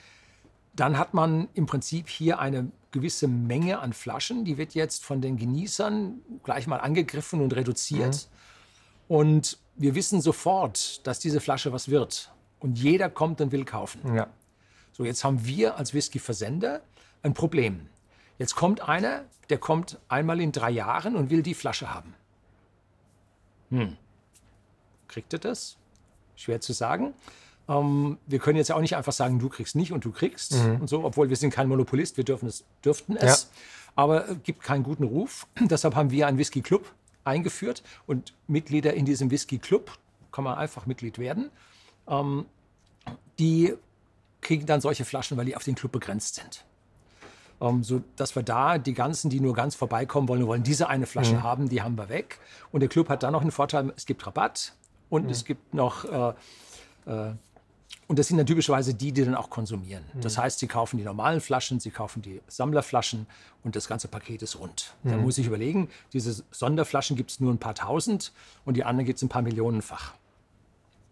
dann 0.74 0.98
hat 0.98 1.14
man 1.14 1.48
im 1.54 1.66
Prinzip 1.66 2.08
hier 2.08 2.38
eine 2.38 2.70
gewisse 2.90 3.28
Menge 3.28 3.78
an 3.78 3.92
Flaschen, 3.92 4.44
die 4.44 4.58
wird 4.58 4.74
jetzt 4.74 5.04
von 5.04 5.20
den 5.20 5.36
Genießern 5.36 6.20
gleich 6.42 6.66
mal 6.66 6.78
angegriffen 6.78 7.40
und 7.40 7.54
reduziert. 7.54 8.28
Und 9.08 9.58
wir 9.76 9.94
wissen 9.94 10.20
sofort, 10.20 11.06
dass 11.06 11.18
diese 11.18 11.40
Flasche 11.40 11.72
was 11.72 11.88
wird. 11.88 12.32
Und 12.58 12.78
jeder 12.78 13.08
kommt 13.08 13.40
und 13.40 13.52
will 13.52 13.64
kaufen. 13.64 14.14
Ja. 14.14 14.28
So, 14.92 15.04
jetzt 15.04 15.24
haben 15.24 15.44
wir 15.46 15.76
als 15.76 15.94
Whisky-Versender 15.94 16.82
ein 17.22 17.34
Problem. 17.34 17.88
Jetzt 18.38 18.54
kommt 18.54 18.86
einer, 18.88 19.24
der 19.48 19.58
kommt 19.58 19.98
einmal 20.08 20.40
in 20.40 20.52
drei 20.52 20.70
Jahren 20.70 21.16
und 21.16 21.30
will 21.30 21.42
die 21.42 21.54
Flasche 21.54 21.92
haben. 21.92 22.14
Hm. 23.70 23.96
Kriegt 25.08 25.32
er 25.32 25.38
das? 25.38 25.76
Schwer 26.36 26.60
zu 26.60 26.72
sagen. 26.72 27.14
Ähm, 27.68 28.18
wir 28.26 28.38
können 28.38 28.58
jetzt 28.58 28.68
ja 28.68 28.76
auch 28.76 28.80
nicht 28.80 28.96
einfach 28.96 29.12
sagen, 29.12 29.38
du 29.38 29.48
kriegst 29.48 29.74
nicht 29.74 29.92
und 29.92 30.04
du 30.04 30.12
kriegst 30.12 30.54
und 30.80 30.88
so, 30.88 31.04
obwohl 31.04 31.28
wir 31.28 31.36
sind 31.36 31.50
kein 31.50 31.68
Monopolist, 31.68 32.16
wir 32.16 32.24
dürfen 32.24 32.48
es, 32.48 32.64
dürften 32.84 33.16
es. 33.16 33.50
Aber 33.94 34.28
es 34.28 34.42
gibt 34.42 34.62
keinen 34.62 34.82
guten 34.84 35.04
Ruf. 35.04 35.46
Deshalb 35.60 35.94
haben 35.94 36.10
wir 36.10 36.26
einen 36.26 36.38
Whisky 36.38 36.60
Club 36.60 36.92
eingeführt 37.24 37.82
und 38.06 38.34
Mitglieder 38.46 38.94
in 38.94 39.04
diesem 39.04 39.30
Whisky 39.30 39.58
Club 39.58 39.98
kann 40.30 40.44
man 40.44 40.58
einfach 40.58 40.86
Mitglied 40.86 41.18
werden. 41.18 41.50
Ähm, 42.06 42.44
die 43.38 43.74
kriegen 44.42 44.66
dann 44.66 44.80
solche 44.80 45.04
Flaschen, 45.04 45.36
weil 45.36 45.46
die 45.46 45.56
auf 45.56 45.64
den 45.64 45.74
Club 45.74 45.92
begrenzt 45.92 46.36
sind. 46.36 46.65
Ähm, 47.60 47.82
so 47.82 48.02
dass 48.16 48.36
wir 48.36 48.42
da 48.42 48.78
die 48.78 48.94
ganzen, 48.94 49.30
die 49.30 49.40
nur 49.40 49.54
ganz 49.54 49.74
vorbeikommen 49.74 50.28
wollen, 50.28 50.46
wollen 50.46 50.62
diese 50.62 50.88
eine 50.88 51.06
Flasche 51.06 51.42
haben, 51.42 51.68
die 51.68 51.82
haben 51.82 51.96
wir 51.96 52.08
weg. 52.08 52.38
Und 52.70 52.80
der 52.80 52.88
Club 52.88 53.08
hat 53.08 53.22
dann 53.22 53.32
noch 53.32 53.42
einen 53.42 53.50
Vorteil, 53.50 53.92
es 53.96 54.06
gibt 54.06 54.26
Rabatt 54.26 54.74
und 55.08 55.30
es 55.30 55.44
gibt 55.44 55.72
noch 55.72 56.04
äh, 56.04 56.34
äh, 57.06 57.32
und 58.08 58.20
das 58.20 58.28
sind 58.28 58.36
dann 58.36 58.46
typischerweise 58.46 58.94
die, 58.94 59.10
die 59.10 59.24
dann 59.24 59.34
auch 59.34 59.50
konsumieren. 59.50 60.04
Das 60.20 60.38
heißt, 60.38 60.60
sie 60.60 60.68
kaufen 60.68 60.96
die 60.96 61.02
normalen 61.02 61.40
Flaschen, 61.40 61.80
sie 61.80 61.90
kaufen 61.90 62.22
die 62.22 62.40
Sammlerflaschen 62.46 63.26
und 63.64 63.74
das 63.74 63.88
ganze 63.88 64.06
Paket 64.06 64.42
ist 64.42 64.58
rund. 64.60 64.94
Da 65.02 65.16
muss 65.16 65.38
ich 65.38 65.46
überlegen, 65.46 65.88
diese 66.12 66.44
Sonderflaschen 66.52 67.16
gibt 67.16 67.32
es 67.32 67.40
nur 67.40 67.52
ein 67.52 67.58
paar 67.58 67.74
tausend 67.74 68.32
und 68.64 68.76
die 68.76 68.84
anderen 68.84 69.06
gibt 69.06 69.16
es 69.16 69.22
ein 69.24 69.28
paar 69.28 69.42
Millionenfach. 69.42 70.14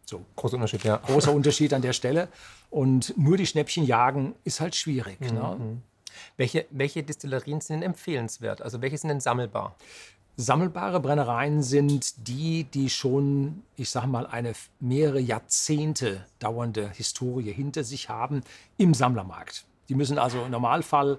So, 0.06 0.24
Großer 0.36 0.54
Unterschied, 0.54 0.84
ja. 0.84 0.98
großer 0.98 1.32
Unterschied 1.32 1.72
an 1.72 1.82
der 1.82 1.94
Stelle. 1.94 2.28
Und 2.70 3.16
nur 3.16 3.36
die 3.36 3.46
Schnäppchen 3.46 3.84
jagen 3.84 4.34
ist 4.44 4.60
halt 4.60 4.76
schwierig. 4.76 5.20
Ne? 5.20 5.78
Welche, 6.36 6.66
welche 6.70 7.02
Destillerien 7.02 7.60
sind 7.60 7.80
denn 7.80 7.90
empfehlenswert? 7.90 8.62
Also 8.62 8.82
welche 8.82 8.98
sind 8.98 9.08
denn 9.08 9.20
sammelbar? 9.20 9.76
Sammelbare 10.36 10.98
Brennereien 10.98 11.62
sind 11.62 12.26
die, 12.26 12.64
die 12.64 12.90
schon, 12.90 13.62
ich 13.76 13.88
sage 13.90 14.08
mal, 14.08 14.26
eine 14.26 14.54
mehrere 14.80 15.20
Jahrzehnte 15.20 16.26
dauernde 16.40 16.90
Historie 16.90 17.52
hinter 17.52 17.84
sich 17.84 18.08
haben 18.08 18.42
im 18.76 18.94
Sammlermarkt. 18.94 19.64
Die 19.88 19.94
müssen 19.94 20.18
also 20.18 20.42
im 20.42 20.50
Normalfall 20.50 21.18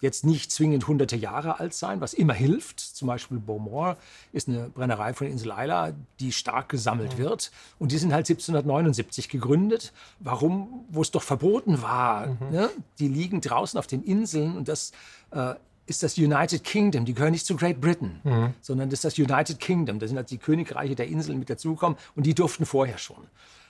jetzt 0.00 0.26
nicht 0.26 0.52
zwingend 0.52 0.86
hunderte 0.86 1.16
Jahre 1.16 1.58
alt 1.58 1.72
sein, 1.72 2.00
was 2.02 2.12
immer 2.12 2.34
hilft. 2.34 2.80
Zum 2.80 3.08
Beispiel 3.08 3.38
Beaumont 3.38 3.96
ist 4.32 4.48
eine 4.48 4.68
Brennerei 4.68 5.14
von 5.14 5.26
Insel 5.26 5.52
Isla, 5.58 5.92
die 6.20 6.32
stark 6.32 6.68
gesammelt 6.68 7.16
wird. 7.16 7.50
Und 7.78 7.92
die 7.92 7.98
sind 7.98 8.12
halt 8.12 8.28
1779 8.28 9.30
gegründet. 9.30 9.92
Warum? 10.20 10.84
Wo 10.90 11.00
es 11.00 11.10
doch 11.10 11.22
verboten 11.22 11.80
war. 11.80 12.36
Ne? 12.50 12.68
Die 12.98 13.08
liegen 13.08 13.40
draußen 13.40 13.78
auf 13.78 13.86
den 13.86 14.02
Inseln 14.02 14.56
und 14.56 14.68
das 14.68 14.92
äh, 15.30 15.54
ist 15.86 16.02
das 16.02 16.18
United 16.18 16.62
Kingdom. 16.64 17.06
Die 17.06 17.14
gehören 17.14 17.32
nicht 17.32 17.46
zu 17.46 17.56
Great 17.56 17.80
Britain, 17.80 18.20
sondern 18.60 18.90
das 18.90 19.02
ist 19.02 19.04
das 19.04 19.18
United 19.18 19.58
Kingdom. 19.58 19.98
Da 19.98 20.06
sind 20.06 20.18
halt 20.18 20.30
die 20.30 20.36
Königreiche 20.38 20.94
der 20.94 21.08
Inseln 21.08 21.38
mit 21.38 21.48
dazugekommen 21.48 21.96
und 22.14 22.26
die 22.26 22.34
durften 22.34 22.66
vorher 22.66 22.98
schon. 22.98 23.26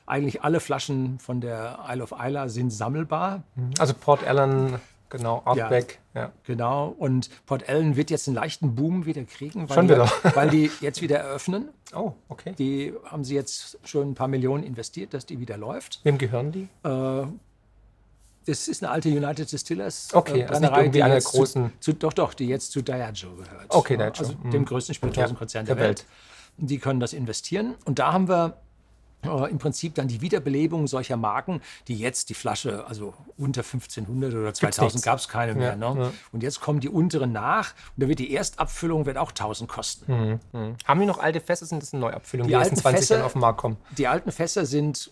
Eigentlich 0.07 0.43
alle 0.43 0.59
Flaschen 0.59 1.19
von 1.21 1.41
der 1.41 1.79
Isle 1.89 2.03
of 2.03 2.13
Isla 2.19 2.49
sind 2.49 2.71
sammelbar. 2.73 3.45
Also 3.79 3.95
Port 3.95 4.25
Ellen, 4.25 4.81
genau, 5.11 5.43
Outback. 5.45 6.01
Ja. 6.15 6.33
Genau. 6.45 6.89
Und 6.99 7.31
Port 7.47 7.69
Ellen 7.69 7.97
wird 7.97 8.11
jetzt 8.11 8.29
einen 8.29 8.35
leichten 8.35 8.75
Boom 8.75 9.07
wieder 9.07 9.25
kriegen, 9.25 9.69
weil, 9.69 9.75
Schon 9.75 9.89
die, 9.89 9.95
wieder? 9.95 10.11
weil 10.35 10.51
die 10.51 10.71
jetzt 10.81 11.01
wieder 11.03 11.19
eröffnen. 11.19 11.69
Oh, 11.95 12.13
okay. 12.29 12.55
Die 12.59 12.93
haben 13.05 13.25
sie 13.25 13.35
jetzt 13.35 13.79
schon 13.85 14.11
ein 14.11 14.15
paar 14.15 14.29
Millionen 14.29 14.63
investiert, 14.65 15.15
dass 15.15 15.27
die 15.27 15.41
wieder 15.41 15.57
läuft. 15.57 16.01
Wem 16.05 16.19
gehören 16.19 16.53
die? 16.53 16.69
Das 18.47 18.67
ist 18.67 18.83
eine 18.83 18.91
alte 18.91 19.11
United 19.11 19.53
Distillers 19.53 20.09
Okay, 20.15 20.45
also 20.45 20.61
nicht 20.63 20.71
irgendwie 20.71 20.91
die 20.91 21.03
einer 21.03 21.19
großen- 21.19 21.71
Zu, 21.81 21.93
zu, 21.93 21.99
doch, 21.99 22.15
doch, 22.15 22.33
die 22.33 22.47
jetzt 22.47 22.73
zu 22.73 22.81
Diageo 22.81 23.35
gehört. 23.35 23.67
Okay, 23.69 23.95
Ja, 23.95 24.11
Diageo, 24.11 24.27
Also 24.27 24.39
mhm. 24.43 24.51
dem 24.51 24.65
größten 24.65 24.95
Spirituosenkonzern 24.95 25.67
Ja, 25.67 25.75
der, 25.75 25.77
der 25.77 25.85
Welt. 25.85 26.07
Die 26.57 26.79
können 26.79 26.99
das 26.99 27.13
investieren. 27.13 27.75
Und 27.85 27.99
da 27.99 28.13
haben 28.13 28.27
wir 28.29 28.57
äh, 29.25 29.51
im 29.51 29.59
Prinzip 29.59 29.95
dann 29.95 30.09
die 30.09 30.21
Wiederbelebung 30.21 30.87
solcher 30.87 31.17
Marken, 31.17 31.61
die 31.89 31.97
jetzt 31.97 32.29
die 32.31 32.35
Flasche, 32.35 32.87
also 32.87 33.15
unter 33.37 33.63
1500 33.63 34.33
oder 34.35 34.55
2000 34.55 34.95
nichts. 34.95 35.03
gab 35.05 35.19
es 35.19 35.29
keine 35.29 35.55
mehr. 35.55 35.77
Ja, 35.79 35.95
ne? 35.95 36.01
ja. 36.03 36.11
Und 36.33 36.43
jetzt 36.43 36.61
kommen 36.61 36.81
die 36.81 36.89
unteren 36.89 37.33
nach 37.33 37.75
und 37.97 38.03
da 38.05 38.09
wird 38.09 38.19
die 38.21 38.35
Erstabfüllung 38.35 39.07
wird 39.07 39.17
auch 39.19 39.31
1000 39.31 39.69
kosten. 39.69 40.41
Haben 40.87 41.01
die 41.01 41.07
noch 41.07 41.19
alte 41.19 41.41
Fässer? 41.41 41.67
Sind 41.67 41.83
das 41.83 41.93
eine 41.93 42.01
Neuabfüllung, 42.01 42.47
Die 42.47 42.53
die, 42.53 42.59
erst 42.59 42.71
in 42.71 42.77
alten 42.77 42.83
20 42.83 42.99
Fässer- 43.01 43.15
Jahren 43.17 43.27
auf 43.27 43.33
den 43.33 43.41
Markt 43.41 43.59
kommen? 43.61 43.77
Die 43.97 44.07
alten 44.07 44.31
Fässer 44.33 44.67
sind 44.67 45.11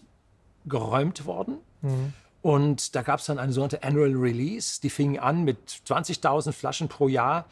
geräumt 0.66 1.26
worden. 1.26 1.58
Und 2.42 2.94
da 2.94 3.02
gab 3.02 3.18
es 3.20 3.26
dann 3.26 3.38
eine 3.38 3.52
sogenannte 3.52 3.82
Annual 3.82 4.12
Release. 4.14 4.80
Die 4.80 4.90
fingen 4.90 5.18
an 5.18 5.42
mit 5.44 5.58
20.000 5.86 6.52
Flaschen 6.52 6.88
pro 6.88 7.08
Jahr 7.08 7.46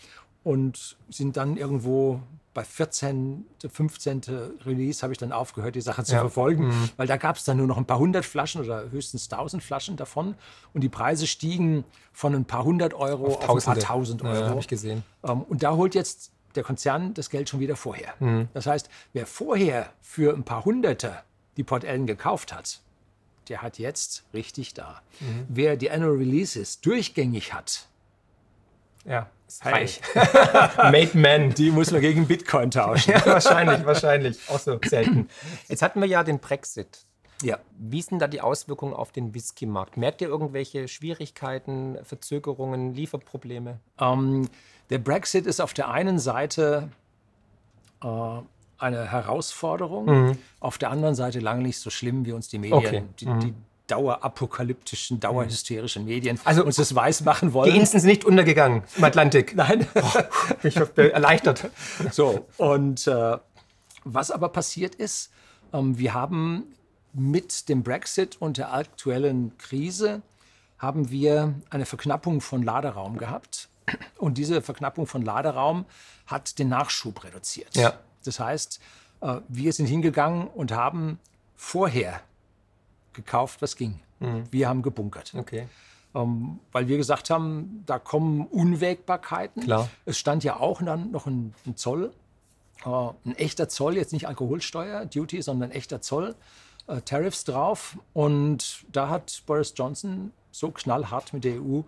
und 0.44 0.96
sind 1.08 1.36
dann 1.36 1.56
irgendwo 1.56 2.20
bei 2.54 2.64
14., 2.64 3.44
15. 3.68 4.20
Release 4.64 5.02
habe 5.02 5.12
ich 5.12 5.18
dann 5.18 5.32
aufgehört, 5.32 5.74
die 5.74 5.80
Sache 5.80 6.04
zu 6.04 6.12
Ja. 6.14 6.20
verfolgen, 6.20 6.72
weil 6.96 7.06
da 7.08 7.16
gab 7.16 7.36
es 7.36 7.44
dann 7.44 7.56
nur 7.56 7.66
noch 7.66 7.76
ein 7.76 7.84
paar 7.84 7.98
hundert 7.98 8.24
Flaschen 8.24 8.62
oder 8.64 8.90
höchstens 8.90 9.28
1000 9.30 9.62
Flaschen 9.62 9.96
davon. 9.96 10.36
Und 10.72 10.80
die 10.82 10.88
Preise 10.88 11.26
stiegen 11.26 11.84
von 12.12 12.34
ein 12.34 12.44
paar 12.44 12.64
hundert 12.64 12.94
Euro 12.94 13.34
auf, 13.34 13.68
ein 13.68 13.74
paar 13.74 13.78
tausend 13.78 14.22
Ja, 14.22 14.30
Euro. 14.30 14.48
habe 14.50 14.60
ich 14.60 14.68
gesehen. 14.68 15.02
Ähm, 15.24 15.42
und 15.42 15.62
da 15.64 15.72
holt 15.74 15.94
jetzt 15.94 16.30
der 16.54 16.62
Konzern 16.62 17.12
das 17.14 17.28
Geld 17.30 17.48
schon 17.48 17.58
wieder 17.60 17.74
vorher. 17.76 18.14
Mhm. 18.20 18.48
Das 18.54 18.66
heißt, 18.66 18.88
wer 19.12 19.26
vorher 19.26 19.92
für 20.00 20.32
ein 20.34 20.44
paar 20.44 20.64
Hunderte 20.64 21.12
die 21.56 21.64
Port 21.64 21.82
Ellen 21.82 22.06
gekauft 22.06 22.52
hat, 22.54 22.80
der 23.48 23.60
hat 23.62 23.78
jetzt 23.78 24.24
richtig 24.32 24.74
da. 24.74 25.02
Mhm. 25.20 25.46
Wer 25.48 25.76
die 25.76 25.90
Annual 25.90 26.16
Releases 26.16 26.80
durchgängig 26.80 27.52
hat, 27.52 27.88
Ja, 29.04 29.28
ist 29.46 29.64
Hey. 29.64 29.72
reich. 29.72 30.00
Made 30.76 31.10
man. 31.18 31.54
die 31.54 31.70
muss 31.70 31.90
man 31.90 32.00
gegen 32.00 32.26
Bitcoin 32.26 32.70
tauschen. 32.70 33.12
Ja, 33.12 33.24
wahrscheinlich, 33.26 33.84
wahrscheinlich. 33.84 34.38
Auch 34.48 34.58
so 34.58 34.78
selten. 34.84 35.28
Jetzt 35.68 35.82
hatten 35.82 36.00
wir 36.00 36.08
ja 36.08 36.24
den 36.24 36.38
Brexit. 36.38 37.04
ja. 37.42 37.58
Wie 37.78 38.00
sind 38.02 38.20
da 38.20 38.26
die 38.28 38.40
Auswirkungen 38.40 38.94
auf 38.94 39.12
den 39.12 39.34
Whisky-Markt? 39.34 39.96
Merkt 39.96 40.22
ihr 40.22 40.28
irgendwelche 40.28 40.88
Schwierigkeiten, 40.88 41.98
Verzögerungen, 42.02 42.94
Lieferprobleme? 42.94 43.78
Ähm, 44.00 44.48
der 44.90 44.98
Brexit 44.98 45.46
ist 45.46 45.60
auf 45.60 45.74
der 45.74 45.90
einen 45.90 46.18
Seite 46.18 46.88
äh, 48.02 48.06
eine 48.78 49.10
Herausforderung, 49.10 50.36
auf 50.60 50.78
der 50.78 50.90
anderen 50.90 51.14
Seite 51.14 51.40
lange 51.40 51.62
nicht 51.62 51.78
so 51.78 51.90
schlimm, 51.90 52.24
wie 52.26 52.32
uns 52.32 52.48
die 52.48 52.58
Medien, 52.58 52.76
Okay. 52.78 53.02
die, 53.20 53.24
die 53.46 53.54
dauerapokalyptischen, 53.86 55.20
dauerhysterischen 55.20 56.04
Medien 56.04 56.40
Also- 56.44 56.64
uns 56.64 56.76
das 56.76 56.94
weismachen 56.94 57.48
Die 57.48 57.54
wollen. 57.54 57.74
Inseln 57.74 58.00
sind 58.00 58.10
nicht 58.10 58.24
untergegangen 58.24 58.82
im 58.96 59.04
Atlantik. 59.04 59.54
Nein. 59.56 59.86
Bin 60.62 60.68
ich 60.70 60.76
erleichtert. 60.98 61.70
So, 62.10 62.46
und 62.56 63.06
äh, 63.06 63.36
was 64.04 64.30
aber 64.30 64.48
passiert 64.48 64.94
ist, 64.94 65.30
ähm, 65.72 65.98
wir 65.98 66.14
haben 66.14 66.64
mit 67.12 67.68
dem 67.68 67.82
Brexit 67.82 68.36
und 68.40 68.58
der 68.58 68.72
aktuellen 68.74 69.56
Krise 69.58 70.22
haben 70.78 71.10
wir 71.10 71.54
eine 71.70 71.86
Verknappung 71.86 72.40
von 72.40 72.62
Laderaum 72.62 73.16
gehabt. 73.18 73.68
Und 74.18 74.38
diese 74.38 74.62
Verknappung 74.62 75.06
von 75.06 75.22
Laderaum 75.22 75.84
hat 76.26 76.58
den 76.58 76.68
Nachschub 76.68 77.22
reduziert. 77.24 77.76
Ja. 77.76 77.94
Das 78.24 78.40
heißt, 78.40 78.80
äh, 79.20 79.36
wir 79.48 79.72
sind 79.72 79.86
hingegangen 79.86 80.48
und 80.48 80.72
haben 80.72 81.18
vorher 81.54 82.20
gekauft, 83.14 83.62
was 83.62 83.76
ging. 83.76 84.00
Wir 84.50 84.68
haben 84.68 84.82
gebunkert 84.82 85.34
Okay. 85.36 85.68
ähm, 86.14 86.58
weil 86.72 86.88
wir 86.88 86.96
gesagt 86.96 87.28
haben, 87.30 87.82
da 87.86 87.98
kommen 87.98 88.46
Unwägbarkeiten. 88.46 89.64
Klar. 89.64 89.88
Es 90.06 90.18
stand 90.18 90.44
ja 90.44 90.58
auch 90.58 90.80
dann 90.82 91.10
noch 91.10 91.26
ein, 91.26 91.52
ein 91.66 91.76
Zoll, 91.76 92.12
äh, 92.84 92.88
ein 92.88 93.36
echter 93.36 93.68
Zoll, 93.68 93.96
jetzt 93.96 94.12
nicht 94.12 94.26
Alkoholsteuer, 94.28 95.04
Duty, 95.06 95.42
sondern 95.42 95.70
ein 95.70 95.76
echter 95.76 96.00
Zoll, 96.00 96.36
äh, 96.86 97.00
Tariffs 97.02 97.44
drauf. 97.44 97.98
Und 98.12 98.84
da 98.92 99.08
hat 99.08 99.42
Boris 99.46 99.74
Johnson 99.76 100.32
so 100.50 100.70
knallhart 100.70 101.32
mit 101.32 101.44
der 101.44 101.60
EU 101.60 101.80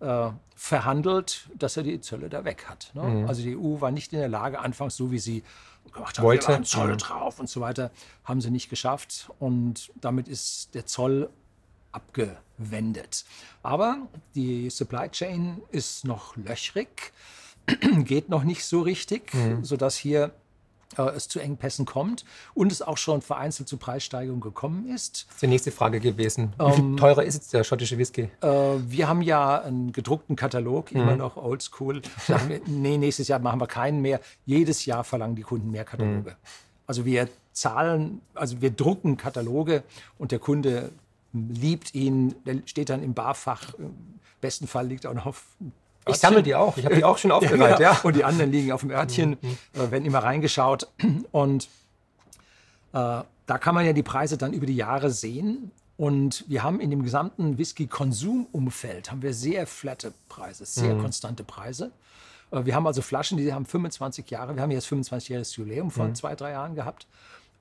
äh, 0.00 0.30
verhandelt, 0.56 1.48
dass 1.58 1.76
er 1.76 1.82
die 1.82 2.00
Zölle 2.00 2.28
da 2.28 2.44
weg 2.44 2.66
hat. 2.68 2.92
Ne? 2.94 3.02
Mhm. 3.02 3.28
Also 3.28 3.42
die 3.42 3.56
EU 3.56 3.80
war 3.80 3.90
nicht 3.90 4.12
in 4.12 4.20
der 4.20 4.28
Lage, 4.28 4.60
anfangs 4.60 4.96
so 4.96 5.10
wie 5.10 5.18
sie 5.18 5.42
gemacht 5.92 6.18
haben, 6.18 6.24
Wollte. 6.24 6.62
Zoll 6.62 6.92
Mhm. 6.92 6.98
drauf 6.98 7.40
und 7.40 7.48
so 7.48 7.60
weiter, 7.60 7.90
haben 8.24 8.40
sie 8.40 8.50
nicht 8.50 8.68
geschafft. 8.70 9.30
Und 9.38 9.90
damit 10.00 10.28
ist 10.28 10.74
der 10.74 10.86
Zoll 10.86 11.30
abgewendet. 11.92 13.24
Aber 13.62 13.98
die 14.34 14.70
Supply 14.70 15.08
Chain 15.10 15.62
ist 15.70 16.04
noch 16.04 16.36
löchrig, 16.36 17.12
geht 18.04 18.28
noch 18.28 18.44
nicht 18.44 18.64
so 18.64 18.82
richtig, 18.82 19.32
sodass 19.62 19.96
hier 19.96 20.32
äh, 20.98 21.02
es 21.10 21.28
zu 21.28 21.40
Engpässen 21.40 21.86
kommt 21.86 22.24
und 22.54 22.72
es 22.72 22.82
auch 22.82 22.96
schon 22.96 23.22
vereinzelt 23.22 23.68
zu 23.68 23.76
Preissteigerungen 23.76 24.40
gekommen 24.40 24.88
ist. 24.88 25.26
Das 25.26 25.34
ist 25.34 25.42
die 25.42 25.46
nächste 25.46 25.72
Frage 25.72 26.00
gewesen. 26.00 26.52
Wie 26.58 26.72
viel 26.72 26.96
teurer 26.96 27.24
ist 27.24 27.34
jetzt 27.34 27.52
der 27.52 27.64
schottische 27.64 27.98
Whisky? 27.98 28.30
Äh, 28.40 28.48
wir 28.48 29.08
haben 29.08 29.22
ja 29.22 29.60
einen 29.60 29.92
gedruckten 29.92 30.36
Katalog, 30.36 30.92
immer 30.92 31.16
noch 31.16 31.36
oldschool. 31.36 32.02
Nee, 32.66 32.98
nächstes 32.98 33.28
Jahr 33.28 33.38
machen 33.38 33.60
wir 33.60 33.66
keinen 33.66 34.00
mehr. 34.00 34.20
Jedes 34.46 34.86
Jahr 34.86 35.04
verlangen 35.04 35.36
die 35.36 35.42
Kunden 35.42 35.70
mehr 35.70 35.84
Kataloge. 35.84 36.36
Also 36.86 37.04
wir 37.04 37.28
zahlen, 37.52 38.20
also 38.34 38.60
wir 38.60 38.70
drucken 38.70 39.16
Kataloge 39.16 39.82
und 40.18 40.32
der 40.32 40.38
Kunde 40.38 40.90
liebt 41.32 41.94
ihn, 41.94 42.34
der 42.44 42.58
steht 42.66 42.90
dann 42.90 43.02
im 43.02 43.14
Barfach. 43.14 43.74
Im 43.78 43.94
besten 44.40 44.66
Fall 44.66 44.86
liegt 44.86 45.04
er 45.04 45.10
auch 45.10 45.14
noch 45.14 45.26
auf 45.26 45.44
Ich 46.06 46.16
sammle 46.16 46.42
die 46.42 46.54
auch. 46.54 46.76
Ich 46.76 46.84
habe 46.84 46.94
die 46.96 47.04
auch 47.04 47.18
schon 47.18 47.30
aufgereiht, 47.32 47.78
ja. 47.80 47.98
Und 48.02 48.16
die 48.16 48.24
anderen 48.24 48.50
liegen 48.52 48.72
auf 48.72 48.80
dem 48.80 48.90
Örtchen, 48.90 49.38
äh, 49.74 49.90
werden 49.90 50.04
immer 50.04 50.18
reingeschaut. 50.20 50.88
Und 51.32 51.64
äh, 52.92 53.22
da 53.46 53.58
kann 53.58 53.74
man 53.74 53.84
ja 53.84 53.92
die 53.92 54.02
Preise 54.02 54.36
dann 54.38 54.52
über 54.52 54.66
die 54.66 54.76
Jahre 54.76 55.10
sehen. 55.10 55.70
Und 55.96 56.44
wir 56.48 56.62
haben 56.62 56.80
in 56.80 56.90
dem 56.90 57.02
gesamten 57.04 57.56
Whisky-Konsumumfeld 57.56 59.10
haben 59.10 59.22
wir 59.22 59.32
sehr 59.32 59.66
flatte 59.66 60.12
Preise, 60.28 60.66
sehr 60.66 60.96
konstante 60.96 61.44
Preise. 61.44 61.92
Äh, 62.50 62.64
Wir 62.64 62.74
haben 62.74 62.86
also 62.86 63.00
Flaschen, 63.02 63.38
die 63.38 63.52
haben 63.52 63.66
25 63.66 64.28
Jahre. 64.30 64.56
Wir 64.56 64.62
haben 64.62 64.70
jetzt 64.70 64.88
25-jähriges 64.88 65.56
Jubiläum 65.56 65.90
vor 65.90 66.12
zwei, 66.14 66.34
drei 66.34 66.52
Jahren 66.52 66.74
gehabt. 66.74 67.06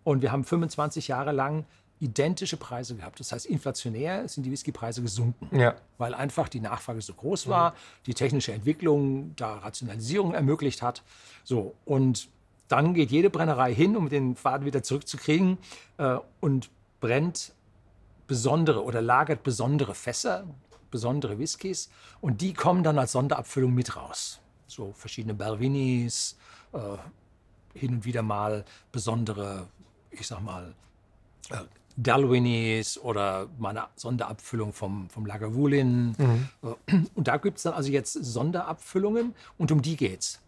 Und 0.04 0.22
wir 0.22 0.32
haben 0.32 0.44
25 0.44 1.08
Jahre 1.08 1.32
lang 1.32 1.66
identische 2.04 2.58
Preise 2.58 2.96
gehabt. 2.96 3.20
Das 3.20 3.32
heißt, 3.32 3.46
inflationär 3.46 4.28
sind 4.28 4.44
die 4.44 4.52
Whiskypreise 4.52 5.02
gesunken, 5.02 5.58
Ja. 5.58 5.76
weil 5.98 6.14
einfach 6.14 6.50
die 6.50 6.60
Nachfrage 6.60 7.02
so 7.02 7.14
groß 7.14 7.48
war, 7.48 7.76
die 8.06 8.14
technische 8.14 8.54
Entwicklung 8.54 9.36
da 9.36 9.56
Rationalisierung 9.58 10.34
ermöglicht 10.34 10.82
hat. 10.82 11.04
So, 11.44 11.76
und 11.86 12.30
dann 12.68 12.94
geht 12.94 13.12
jede 13.12 13.30
Brennerei 13.30 13.74
hin, 13.74 13.96
um 13.96 14.10
den 14.10 14.36
Faden 14.36 14.66
wieder 14.66 14.84
zurückzukriegen 14.84 15.58
äh, 15.98 16.18
und 16.40 16.70
brennt 17.00 17.54
besondere 18.28 18.84
oder 18.84 19.02
lagert 19.02 19.44
besondere 19.44 19.94
Fässer, 19.96 20.46
besondere 20.90 21.38
Whiskys 21.40 21.90
und 22.22 22.42
die 22.42 22.54
kommen 22.54 22.84
dann 22.84 22.98
als 22.98 23.12
Sonderabfüllung 23.12 23.74
mit 23.74 23.96
raus. 23.96 24.40
So 24.68 24.94
verschiedene 24.94 25.34
Belvinis, 25.34 26.38
äh, 26.72 26.80
hin 27.78 27.96
und 27.96 28.06
wieder 28.06 28.22
mal 28.22 28.64
besondere, 28.92 29.68
ich 30.12 30.26
sag 30.28 30.42
mal, 30.42 30.74
äh, 31.50 31.58
Dalwinis 31.96 32.98
oder 32.98 33.48
mal 33.60 33.70
eine 33.70 33.88
Sonderabfüllung 33.96 34.74
vom, 34.74 35.10
vom 35.10 35.26
Lagavulin. 35.26 36.16
Äh, 36.64 36.96
Und 37.16 37.28
da 37.28 37.38
gibt 37.38 37.58
es 37.58 37.64
dann 37.64 37.74
also 37.74 37.92
jetzt 37.92 38.14
Sonderabfüllungen 38.14 39.34
und 39.58 39.72
um 39.72 39.82
die 39.82 39.96
geht's. 39.96 40.40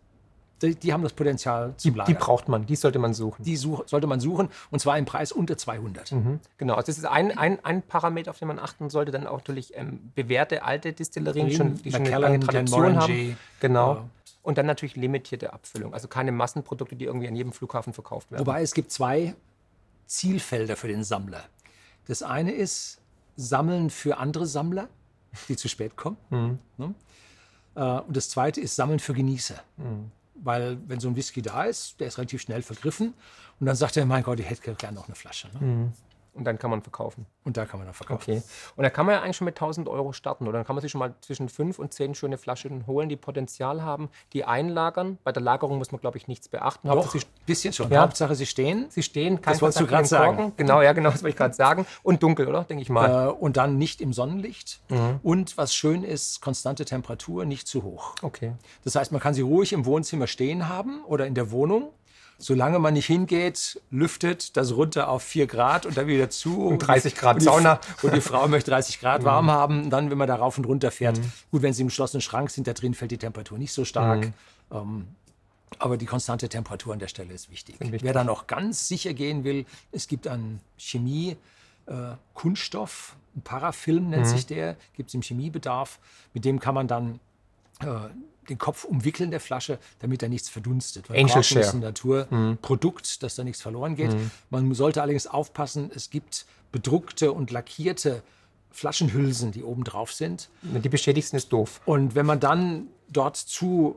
Die, 0.62 0.74
die 0.74 0.94
haben 0.94 1.04
das 1.04 1.12
Potenzial 1.14 1.74
zum 1.76 1.92
Die 1.92 1.98
Lagern. 1.98 2.16
braucht 2.18 2.48
man, 2.48 2.66
die 2.66 2.78
sollte 2.78 2.98
man 2.98 3.14
suchen. 3.14 3.44
Die 3.44 3.58
such, 3.58 3.84
sollte 3.88 4.08
man 4.08 4.22
suchen 4.22 4.48
und 4.72 4.80
zwar 4.80 4.98
im 4.98 5.04
Preis 5.06 5.32
unter 5.34 5.58
200. 5.58 6.14
Genau, 6.58 6.76
also 6.76 6.88
das 6.88 6.98
ist 6.98 7.06
ein, 7.06 7.38
ein, 7.38 7.64
ein 7.64 7.82
Parameter, 7.82 8.32
auf 8.32 8.40
den 8.40 8.48
man 8.48 8.58
achten 8.60 8.90
sollte. 8.90 9.12
Dann 9.12 9.28
auch 9.28 9.40
natürlich 9.40 9.76
ähm, 9.76 10.12
bewährte 10.16 10.64
alte 10.64 10.94
Distillerien, 10.94 11.52
schon, 11.52 11.76
die 11.82 11.92
schon 11.92 12.02
eine 12.08 12.18
lange 12.18 12.40
Tradition 12.40 12.98
haben. 12.98 13.38
Genau. 13.60 13.96
äh, 13.96 14.00
Und 14.44 14.58
dann 14.58 14.66
natürlich 14.66 14.96
limitierte 14.96 15.52
Abfüllung, 15.52 15.94
also 15.94 16.08
keine 16.08 16.32
Massenprodukte, 16.32 16.96
die 16.96 17.06
irgendwie 17.06 17.28
an 17.28 17.36
jedem 17.36 17.52
Flughafen 17.52 17.92
verkauft 17.92 18.32
werden. 18.32 18.40
Wobei 18.40 18.62
es 18.62 18.74
gibt 18.74 18.92
zwei 18.92 19.36
Zielfelder 20.08 20.76
für 20.76 20.88
den 20.88 21.04
Sammler. 21.04 21.44
Das 22.08 22.22
eine 22.24 22.52
ist 22.54 23.00
Sammeln 23.38 23.90
für 23.90 24.18
andere 24.18 24.46
Sammler, 24.46 24.88
die 25.50 25.56
zu 25.56 25.68
spät 25.68 25.96
kommen. 25.96 26.18
Ne? 26.78 26.94
Äh, 27.76 27.82
Und 28.02 28.16
das 28.16 28.30
zweite 28.30 28.62
ist 28.62 28.76
Sammeln 28.76 29.00
für 29.00 29.14
Genießer. 29.14 29.62
Weil 30.36 30.78
wenn 30.88 31.00
so 31.00 31.08
ein 31.08 31.16
Whisky 31.16 31.42
da 31.42 31.64
ist, 31.64 32.00
der 32.00 32.08
ist 32.08 32.18
relativ 32.18 32.42
schnell 32.42 32.62
vergriffen 32.62 33.14
und 33.60 33.66
dann 33.66 33.76
sagt 33.76 33.96
er, 33.98 34.06
mein 34.06 34.22
Gott, 34.24 34.40
ich 34.40 34.50
hätte 34.50 34.74
gerne 34.76 34.96
noch 34.96 35.08
eine 35.08 35.16
Flasche. 35.16 35.48
Ne? 35.60 35.92
Und 36.36 36.44
dann 36.44 36.60
kann 36.60 36.70
man 36.70 36.82
verkaufen. 36.82 37.26
Und 37.44 37.58
da 37.58 37.66
kann 37.66 37.80
man 37.80 37.88
dann 37.88 37.94
verkaufen. 37.94 38.32
Okay. 38.32 38.42
Und 38.76 38.84
da 38.84 38.90
kann 38.90 39.06
man 39.06 39.16
ja 39.16 39.22
eigentlich 39.22 39.38
schon 39.38 39.46
mit 39.46 39.56
1000 39.56 39.88
Euro 39.90 40.14
starten, 40.14 40.48
oder? 40.48 40.60
Dann 40.60 40.66
kann 40.66 40.76
man 40.76 40.82
sich 40.82 40.92
schon 40.92 41.00
mal 41.00 41.16
zwischen 41.22 41.50
fünf 41.50 41.80
und 41.80 41.94
zehn 41.94 42.14
schöne 42.14 42.38
Flaschen 42.38 42.86
holen, 42.88 43.10
die 43.10 43.16
Potenzial 43.16 43.84
haben, 43.84 44.10
die 44.34 44.46
einlagern. 44.46 45.18
Bei 45.24 45.32
der 45.32 45.42
Lagerung 45.42 45.78
muss 45.78 45.92
man, 45.92 46.02
glaube 46.02 46.18
ich, 46.18 46.28
nichts 46.28 46.50
beachten. 46.50 46.88
Doch, 46.88 46.98
Hauptsache, 46.98 47.20
ein 47.20 47.46
bisschen 47.46 47.74
schon. 47.74 47.90
Ja. 47.90 48.02
Hauptsache, 48.02 48.36
sie 48.36 48.46
stehen 48.46 48.86
sie 48.90 49.04
stehen, 49.04 49.42
kein 49.42 49.54
Das 49.54 49.62
wolltest 49.62 49.82
du 49.82 49.86
dem 49.86 50.06
sagen. 50.06 50.38
Korken. 50.38 50.54
Genau, 50.58 50.82
ja, 50.82 50.94
genau, 50.94 51.12
das 51.12 51.22
wollte 51.22 51.32
ich 51.32 51.36
gerade 51.38 51.54
sagen. 51.54 51.86
Und 52.04 52.24
dunkel, 52.24 52.48
oder? 52.48 52.64
Denke 52.64 52.82
ich 52.82 52.90
mal. 52.90 53.28
äh, 53.28 53.32
und 53.32 53.58
dann 53.58 53.78
nicht 53.78 54.02
im 54.02 54.14
Sonnenlicht. 54.14 54.82
Mhm. 54.90 55.20
Und 55.24 55.58
was 55.58 55.74
schön 55.74 56.04
ist, 56.04 56.42
konstante 56.42 56.86
Temperatur, 56.86 57.46
nicht 57.46 57.68
zu 57.68 57.84
hoch. 57.84 58.16
Okay. 58.22 58.54
Das 58.84 58.96
heißt, 58.96 59.12
man 59.12 59.22
kann 59.22 59.34
sie 59.34 59.42
ruhig 59.42 59.74
im 59.74 59.86
Wohnzimmer 59.86 60.28
stehen 60.28 60.70
haben 60.70 61.04
oder 61.06 61.28
in 61.28 61.36
der 61.36 61.52
Wohnung. 61.52 61.92
Solange 62.38 62.80
man 62.80 62.94
nicht 62.94 63.06
hingeht, 63.06 63.82
lüftet 63.92 64.58
das 64.58 64.76
runter 64.76 65.10
auf 65.10 65.24
4 65.24 65.48
Grad 65.48 65.86
und 65.86 65.96
dann 65.96 66.08
wieder 66.08 66.30
zu. 66.30 66.68
Und 66.68 66.80
30 66.80 67.16
Grad 67.16 67.36
und 67.36 67.42
die, 67.42 67.46
Sauna. 67.46 67.80
Und 68.02 68.14
die 68.14 68.22
Frau 68.22 68.48
möchte 68.48 68.72
30 68.72 69.00
Grad 69.00 69.24
warm 69.24 69.50
haben. 69.50 69.90
Dann, 69.90 70.10
wenn 70.10 70.18
man 70.18 70.28
da 70.28 70.36
rauf 70.36 70.58
und 70.58 70.66
runter 70.66 70.92
fährt. 70.92 71.20
Gut, 71.52 71.62
wenn 71.62 71.74
sie 71.74 71.82
im 71.82 71.88
geschlossenen 71.88 72.22
Schrank 72.22 72.50
sind, 72.50 72.68
da 72.68 72.74
drin 72.74 72.94
fällt 72.94 73.12
die 73.12 73.18
Temperatur 73.18 73.58
nicht 73.58 73.72
so 73.72 73.86
stark. 73.86 74.34
Ähm, 74.72 75.08
aber 75.80 75.98
die 75.98 76.06
konstante 76.06 76.50
Temperatur 76.50 76.94
an 76.94 77.00
der 77.00 77.08
Stelle 77.08 77.34
ist 77.34 77.52
wichtig. 77.52 77.80
wichtig. 77.80 78.04
Wer 78.04 78.14
da 78.14 78.24
noch 78.24 78.48
ganz 78.48 78.88
sicher 78.88 79.14
gehen 79.14 79.44
will, 79.44 79.66
es 79.92 80.08
gibt 80.08 80.28
einen 80.28 80.62
Chemie, 80.78 81.38
äh, 81.86 81.94
Kunststoff, 82.34 83.16
ein 83.36 83.42
Parafilm 83.42 84.10
nennt 84.10 84.28
sich 84.28 84.46
der, 84.46 84.78
gibt 84.96 85.10
es 85.10 85.14
im 85.14 85.22
Chemiebedarf. 85.22 86.00
Mit 86.34 86.46
dem 86.46 86.60
kann 86.60 86.76
man 86.76 86.88
dann 86.88 87.20
äh, 87.82 87.86
den 88.50 88.58
Kopf 88.58 88.84
umwickeln 88.84 89.32
der 89.32 89.40
Flasche, 89.40 89.80
damit 90.00 90.22
da 90.22 90.28
nichts 90.28 90.50
verdunstet. 90.50 91.10
Weil 91.10 91.18
Angel 91.20 91.34
Korken 91.42 91.58
ist 91.58 91.74
ein 91.74 91.80
Naturprodukt, 91.80 93.24
dass 93.24 93.36
da 93.36 93.44
nichts 93.44 93.62
verloren 93.62 93.96
geht. 93.96 94.16
Man 94.50 94.74
sollte 94.74 95.02
allerdings 95.02 95.28
aufpassen, 95.28 95.92
es 95.94 96.10
gibt 96.10 96.46
bedruckte 96.72 97.32
und 97.32 97.52
lackierte 97.52 98.22
Flaschenhülsen, 98.72 99.52
die 99.52 99.64
oben 99.64 99.84
drauf 99.84 100.12
sind. 100.12 100.50
Die 100.62 100.90
beschädigt 100.90 101.30
sind, 101.30 101.38
ist 101.38 101.52
doof. 101.54 101.80
Und 101.86 102.16
wenn 102.16 102.26
man 102.26 102.40
dann 102.40 102.88
dort 103.10 103.38
zu 103.38 103.96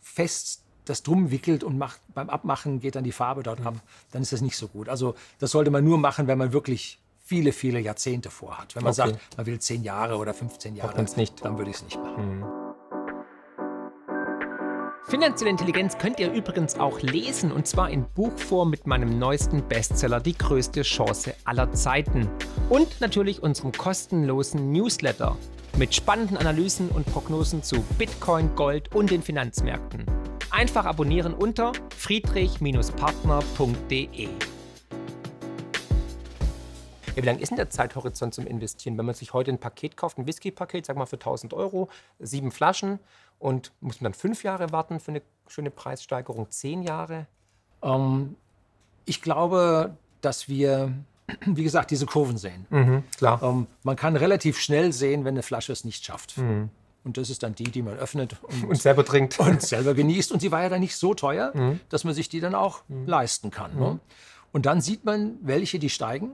fest 0.00 0.62
das 0.84 1.02
drum 1.02 1.30
wickelt 1.30 1.62
und 1.62 1.78
macht, 1.78 2.00
beim 2.14 2.28
Abmachen 2.30 2.80
geht 2.80 2.96
dann 2.96 3.04
die 3.04 3.12
Farbe 3.12 3.42
dort 3.42 3.64
ab, 3.64 3.74
dann 4.10 4.22
ist 4.22 4.32
das 4.32 4.40
nicht 4.40 4.56
so 4.56 4.66
gut. 4.66 4.88
Also 4.88 5.14
das 5.38 5.52
sollte 5.52 5.70
man 5.70 5.84
nur 5.84 5.98
machen, 5.98 6.26
wenn 6.26 6.36
man 6.38 6.52
wirklich 6.52 6.98
viele, 7.22 7.52
viele 7.52 7.78
Jahrzehnte 7.78 8.28
vorhat. 8.30 8.74
Wenn 8.74 8.82
man 8.82 8.92
Okay. 8.92 9.12
sagt, 9.12 9.36
man 9.36 9.46
will 9.46 9.58
10 9.60 9.84
Jahre 9.84 10.16
oder 10.16 10.34
15 10.34 10.74
Jahre, 10.74 11.00
nicht. 11.16 11.44
dann 11.44 11.58
würde 11.58 11.70
ich 11.70 11.76
es 11.76 11.82
nicht 11.84 11.96
machen. 11.96 12.44
Finanzielle 15.10 15.50
Intelligenz 15.50 15.98
könnt 15.98 16.18
ihr 16.20 16.32
übrigens 16.32 16.78
auch 16.78 17.02
lesen 17.02 17.50
und 17.50 17.66
zwar 17.66 17.90
in 17.90 18.04
Buchform 18.14 18.70
mit 18.70 18.86
meinem 18.86 19.18
neuesten 19.18 19.66
Bestseller 19.66 20.20
Die 20.20 20.38
größte 20.38 20.82
Chance 20.82 21.34
aller 21.44 21.72
Zeiten. 21.72 22.28
Und 22.68 23.00
natürlich 23.00 23.42
unserem 23.42 23.72
kostenlosen 23.72 24.70
Newsletter 24.70 25.36
mit 25.76 25.96
spannenden 25.96 26.36
Analysen 26.36 26.90
und 26.90 27.06
Prognosen 27.06 27.64
zu 27.64 27.80
Bitcoin, 27.98 28.54
Gold 28.54 28.94
und 28.94 29.10
den 29.10 29.20
Finanzmärkten. 29.20 30.06
Einfach 30.50 30.84
abonnieren 30.84 31.34
unter 31.34 31.72
friedrich-partner.de. 31.96 34.28
Wie 37.16 37.26
lang 37.26 37.40
ist 37.40 37.50
denn 37.50 37.56
der 37.56 37.70
Zeithorizont 37.70 38.34
zum 38.34 38.46
Investieren? 38.46 38.96
Wenn 38.96 39.06
man 39.06 39.16
sich 39.16 39.32
heute 39.32 39.50
ein 39.50 39.58
Paket 39.58 39.96
kauft, 39.96 40.18
ein 40.18 40.28
Whisky-Paket, 40.28 40.86
sag 40.86 40.96
mal 40.96 41.06
für 41.06 41.16
1000 41.16 41.52
Euro, 41.52 41.88
sieben 42.20 42.52
Flaschen 42.52 43.00
und 43.40 43.72
muss 43.80 44.00
man 44.00 44.12
dann 44.12 44.18
fünf 44.18 44.44
Jahre 44.44 44.70
warten 44.70 45.00
für 45.00 45.10
eine 45.10 45.22
schöne 45.48 45.70
Preissteigerung, 45.70 46.48
zehn 46.50 46.82
Jahre? 46.82 47.26
Ähm, 47.82 48.36
ich 49.06 49.22
glaube, 49.22 49.96
dass 50.20 50.48
wir, 50.48 50.92
wie 51.46 51.64
gesagt, 51.64 51.90
diese 51.90 52.06
Kurven 52.06 52.36
sehen. 52.36 52.66
Klar. 53.16 53.42
Ähm, 53.42 53.66
man 53.82 53.96
kann 53.96 54.14
relativ 54.14 54.58
schnell 54.60 54.92
sehen, 54.92 55.24
wenn 55.24 55.34
eine 55.34 55.42
Flasche 55.42 55.72
es 55.72 55.84
nicht 55.84 56.04
schafft. 56.04 56.36
Und 57.02 57.16
das 57.16 57.30
ist 57.30 57.42
dann 57.42 57.54
die, 57.54 57.64
die 57.64 57.80
man 57.80 57.96
öffnet 57.96 58.36
und, 58.42 58.64
Und 58.68 58.80
selber 58.80 59.04
trinkt. 59.04 59.40
und 59.40 59.62
selber 59.62 59.94
genießt. 59.94 60.32
Und 60.32 60.40
sie 60.40 60.52
war 60.52 60.62
ja 60.62 60.68
dann 60.68 60.80
nicht 60.80 60.96
so 60.96 61.14
teuer, 61.14 61.52
dass 61.88 62.04
man 62.04 62.12
sich 62.12 62.28
die 62.28 62.40
dann 62.40 62.54
auch 62.54 62.82
leisten 63.06 63.50
kann. 63.50 63.74
Ne? 63.74 63.98
Und 64.52 64.66
dann 64.66 64.82
sieht 64.82 65.06
man, 65.06 65.38
welche 65.40 65.78
die 65.78 65.88
steigen, 65.88 66.32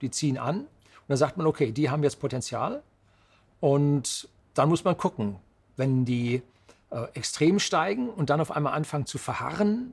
die 0.00 0.10
ziehen 0.10 0.38
an. 0.38 0.60
Und 0.60 0.68
dann 1.08 1.18
sagt 1.18 1.36
man, 1.36 1.46
okay, 1.46 1.72
die 1.72 1.90
haben 1.90 2.04
jetzt 2.04 2.20
Potenzial. 2.20 2.84
Und 3.58 4.28
dann 4.54 4.68
muss 4.68 4.84
man 4.84 4.96
gucken, 4.96 5.36
wenn 5.80 6.04
die 6.04 6.42
äh, 6.90 7.06
extrem 7.14 7.58
steigen 7.58 8.08
und 8.08 8.30
dann 8.30 8.40
auf 8.40 8.52
einmal 8.52 8.74
anfangen 8.74 9.06
zu 9.06 9.18
verharren 9.18 9.92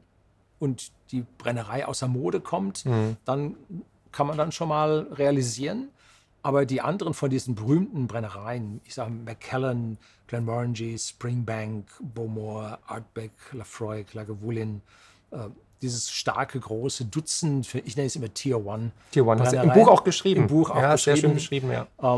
und 0.59 0.91
die 1.11 1.25
Brennerei 1.39 1.87
außer 1.87 2.07
Mode 2.07 2.39
kommt, 2.39 2.85
dann 3.25 3.55
kann 4.11 4.27
man 4.27 4.37
dann 4.37 4.51
schon 4.51 4.69
mal 4.69 5.07
realisieren. 5.13 5.89
Aber 6.43 6.65
die 6.65 6.81
anderen 6.81 7.13
von 7.13 7.29
diesen 7.29 7.55
berühmten 7.55 8.07
Brennereien, 8.07 8.81
ich 8.85 8.93
sage 8.93 9.11
Macallan, 9.11 9.97
Glenmorangie, 10.27 10.97
Springbank, 10.97 11.85
Bowmore, 11.99 12.79
Artbeck, 12.87 13.31
Lafroy, 13.53 14.05
Lagavulin, 14.13 14.81
äh, 15.31 15.37
dieses 15.81 16.09
starke, 16.09 16.59
große 16.59 17.05
Dutzend, 17.05 17.73
ich 17.75 17.95
nenne 17.95 18.07
es 18.07 18.15
immer 18.15 18.33
Tier 18.33 18.65
One. 18.65 18.91
Tier 19.11 19.25
One 19.25 19.41
hast 19.41 19.53
du 19.53 19.57
im. 19.57 19.73
Buch 19.73 19.87
auch 19.87 20.03
geschrieben. 20.03 20.41
Im 20.41 20.47
Buch 20.47 20.69
auch 20.69 20.81
ja, 20.81 20.97
sehr 20.97 21.15
schön 21.17 21.33
beschrieben. 21.33 21.67
beschrieben, 21.67 21.87
ja. 22.01 22.13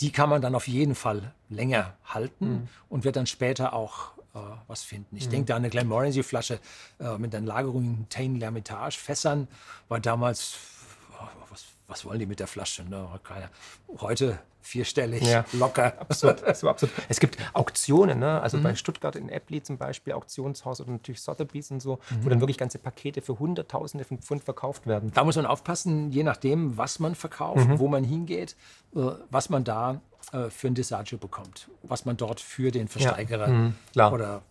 Die 0.00 0.10
kann 0.10 0.28
man 0.28 0.42
dann 0.42 0.54
auf 0.54 0.66
jeden 0.68 0.94
Fall 0.94 1.32
länger 1.48 1.94
halten 2.04 2.48
Mhm. 2.52 2.68
und 2.88 3.04
wird 3.04 3.16
dann 3.16 3.26
später 3.26 3.72
auch 3.72 4.12
äh, 4.34 4.38
was 4.66 4.82
finden. 4.82 5.16
Ich 5.16 5.28
denke 5.28 5.46
da 5.46 5.56
an 5.56 5.62
eine 5.62 5.70
Glenmorangie-Flasche 5.70 6.58
äh, 7.00 7.18
mit 7.18 7.34
einer 7.34 7.46
Lagerung 7.46 7.84
in 7.84 8.08
Tain 8.08 8.40
L'Hermitage. 8.40 8.96
Fässern 8.98 9.46
war 9.88 10.00
damals, 10.00 10.56
oh, 11.20 11.24
was, 11.50 11.64
was 11.92 12.04
wollen 12.06 12.18
die 12.18 12.26
mit 12.26 12.40
der 12.40 12.46
Flasche? 12.46 12.84
Ne? 12.84 13.06
Heute 14.00 14.38
vierstellig, 14.62 15.22
Ja. 15.26 15.44
locker. 15.52 15.92
Absurd, 16.00 16.56
so 16.56 16.68
absurd. 16.68 16.92
Es 17.08 17.18
gibt 17.20 17.36
Auktionen, 17.52 18.20
ne? 18.20 18.40
also 18.40 18.56
Mhm. 18.58 18.62
bei 18.62 18.74
Stuttgart 18.76 19.16
in 19.16 19.28
Eppli 19.28 19.60
zum 19.62 19.76
Beispiel, 19.76 20.12
Auktionshaus 20.14 20.80
oder 20.80 20.92
natürlich 20.92 21.20
Sotheby's 21.20 21.70
und 21.72 21.80
so, 21.80 21.98
Mhm. 22.10 22.24
wo 22.24 22.28
dann 22.30 22.40
wirklich 22.40 22.58
ganze 22.58 22.78
Pakete 22.78 23.22
für 23.22 23.38
Hunderttausende 23.40 24.04
von 24.04 24.18
Pfund 24.18 24.44
verkauft 24.44 24.86
werden. 24.86 25.10
Da 25.14 25.24
muss 25.24 25.34
man 25.36 25.46
aufpassen, 25.46 26.12
je 26.12 26.22
nachdem, 26.22 26.78
was 26.78 26.98
man 27.00 27.14
verkauft, 27.16 27.68
Mhm. 27.68 27.78
wo 27.80 27.88
man 27.88 28.04
hingeht, 28.04 28.54
äh, 28.96 29.00
was 29.30 29.50
man 29.50 29.64
da 29.64 30.00
äh, 30.32 30.48
für 30.50 30.68
ein 30.68 30.74
Disagio 30.74 31.18
bekommt, 31.18 31.68
was 31.82 32.04
man 32.04 32.16
dort 32.16 32.38
für 32.40 32.70
den 32.70 32.86
Versteigerer 32.86 33.72
klar. 33.92 34.12
oder 34.12 34.42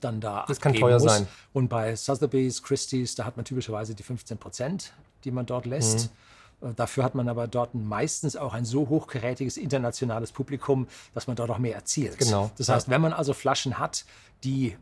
dann 0.00 0.20
da 0.20 0.44
Das 0.48 0.60
kann 0.60 0.74
teuer 0.74 0.98
muss. 0.98 1.04
sein. 1.04 1.28
Und 1.52 1.68
bei 1.68 1.94
Sotheby's, 1.94 2.64
Christie's, 2.64 3.14
da 3.14 3.24
hat 3.24 3.36
man 3.36 3.44
typischerweise 3.44 3.94
die 3.94 4.02
15 4.02 4.38
Prozent, 4.38 4.92
die 5.22 5.30
man 5.30 5.46
dort 5.46 5.66
lässt. 5.66 6.06
Mhm. 6.10 6.12
Äh, 6.60 6.74
Dafür 6.74 7.04
hat 7.04 7.14
man 7.14 7.28
aber 7.28 7.46
dort 7.48 7.74
meistens 7.74 8.36
auch 8.36 8.54
ein 8.54 8.64
so 8.64 8.88
hochkarätiges 8.88 9.56
internationales 9.56 10.32
Publikum, 10.32 10.86
dass 11.14 11.26
man 11.26 11.36
dort 11.36 11.50
auch 11.50 11.58
mehr 11.58 11.74
erzielt. 11.74 12.18
Genau, 12.18 12.50
Das 12.56 12.68
heißt, 12.68 12.88
wenn 12.88 13.00
man 13.00 13.12
also 13.12 13.32
Flaschen 13.32 13.78
hat, 13.78 14.04
die 14.44 14.76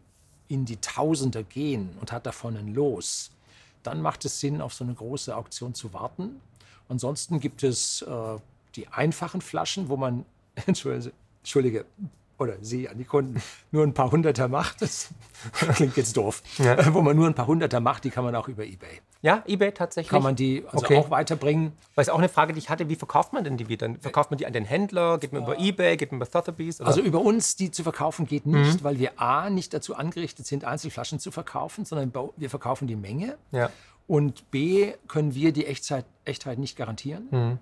in 0.49 0.65
die 0.65 0.77
Tausender 0.77 1.43
gehen 1.43 1.91
und 2.01 2.13
hat 2.13 2.27
davon 2.27 2.57
ein 2.57 2.75
Los, 2.75 3.31
dann 3.83 4.01
macht 4.01 4.25
es 4.25 4.41
Sinn, 4.41 4.61
auf 4.61 4.75
so 4.75 4.85
eine 4.85 4.95
große 4.95 5.37
Auktion 5.37 5.75
zu 5.75 5.93
warten. 5.93 6.41
Ansonsten 6.89 7.41
gibt 7.41 7.63
es 7.63 8.03
äh, 8.03 8.39
die 8.75 8.89
einfachen 8.89 9.41
Flaschen, 9.41 9.89
wo 9.89 9.97
man, 9.97 10.25
Entschuldige, 10.67 11.85
oder 12.39 12.57
Sie 12.61 12.89
an 12.89 12.99
die 12.99 13.05
Kunden 13.05 13.43
nur 13.71 13.83
ein 13.83 13.95
paar 13.95 14.11
Hunderter 14.11 14.49
macht. 14.49 14.83
Das 14.83 15.09
klingt 15.75 15.97
jetzt 15.97 16.17
doof. 16.17 16.43
Ja. 16.59 16.93
Wo 16.93 17.01
man 17.01 17.17
nur 17.17 17.27
ein 17.27 17.35
paar 17.35 17.47
Hunderter 17.47 17.81
macht, 17.81 18.05
die 18.05 18.11
kann 18.11 18.25
man 18.25 18.35
auch 18.35 18.49
über 18.49 18.65
Ebay. 18.65 19.01
Ja, 19.27 19.43
Ebay 19.45 19.73
tatsächlich. 19.73 20.09
Kann 20.09 20.23
man 20.23 20.37
die 20.37 20.63
also 20.71 20.87
okay. 20.87 20.99
auch 20.99 21.11
weiterbringen. 21.11 21.73
Weil 21.97 22.03
es 22.05 22.09
auch 22.09 22.19
eine 22.19 22.29
Frage, 22.29 22.53
die 22.53 22.61
ich 22.61 22.71
hatte, 22.71 22.89
wie 22.89 22.95
verkauft 22.95 23.33
man 23.33 23.43
denn 23.43 23.57
die 23.57 23.69
wieder? 23.69 23.93
Verkauft 24.01 24.31
man 24.31 24.39
die 24.39 24.47
an 24.47 24.53
den 24.53 24.65
Händler? 24.65 25.19
Geht 25.19 25.33
man 25.33 25.43
über 25.43 25.59
Ebay? 25.59 25.97
Geht 25.97 26.13
man 26.13 26.19
über 26.19 26.27
Sotheby's? 26.27 26.81
Oder? 26.81 26.87
Also 26.87 27.01
über 27.01 27.21
uns 27.21 27.57
die 27.57 27.73
zu 27.73 27.83
verkaufen 27.83 28.27
geht 28.27 28.47
nicht, 28.47 28.75
mhm. 28.75 28.85
weil 28.85 29.01
wir 29.01 29.21
A, 29.21 29.51
nicht 29.51 29.75
dazu 29.75 29.97
angerichtet 29.97 30.47
sind, 30.47 30.65
Einzelflaschen 30.65 31.19
zu 31.19 31.33
verkaufen, 31.33 31.85
sondern 31.85 32.13
wir 32.37 32.49
verkaufen 32.49 32.87
die 32.87 32.95
Menge. 32.95 33.37
Ja. 33.51 33.71
Und 34.07 34.49
B, 34.53 34.93
können 35.09 35.35
wir 35.35 35.53
die 35.53 35.67
Echtzeit, 35.67 36.05
Echtheit 36.25 36.61
nicht 36.61 36.77
garantieren. 36.77 37.27
Mhm. 37.33 37.59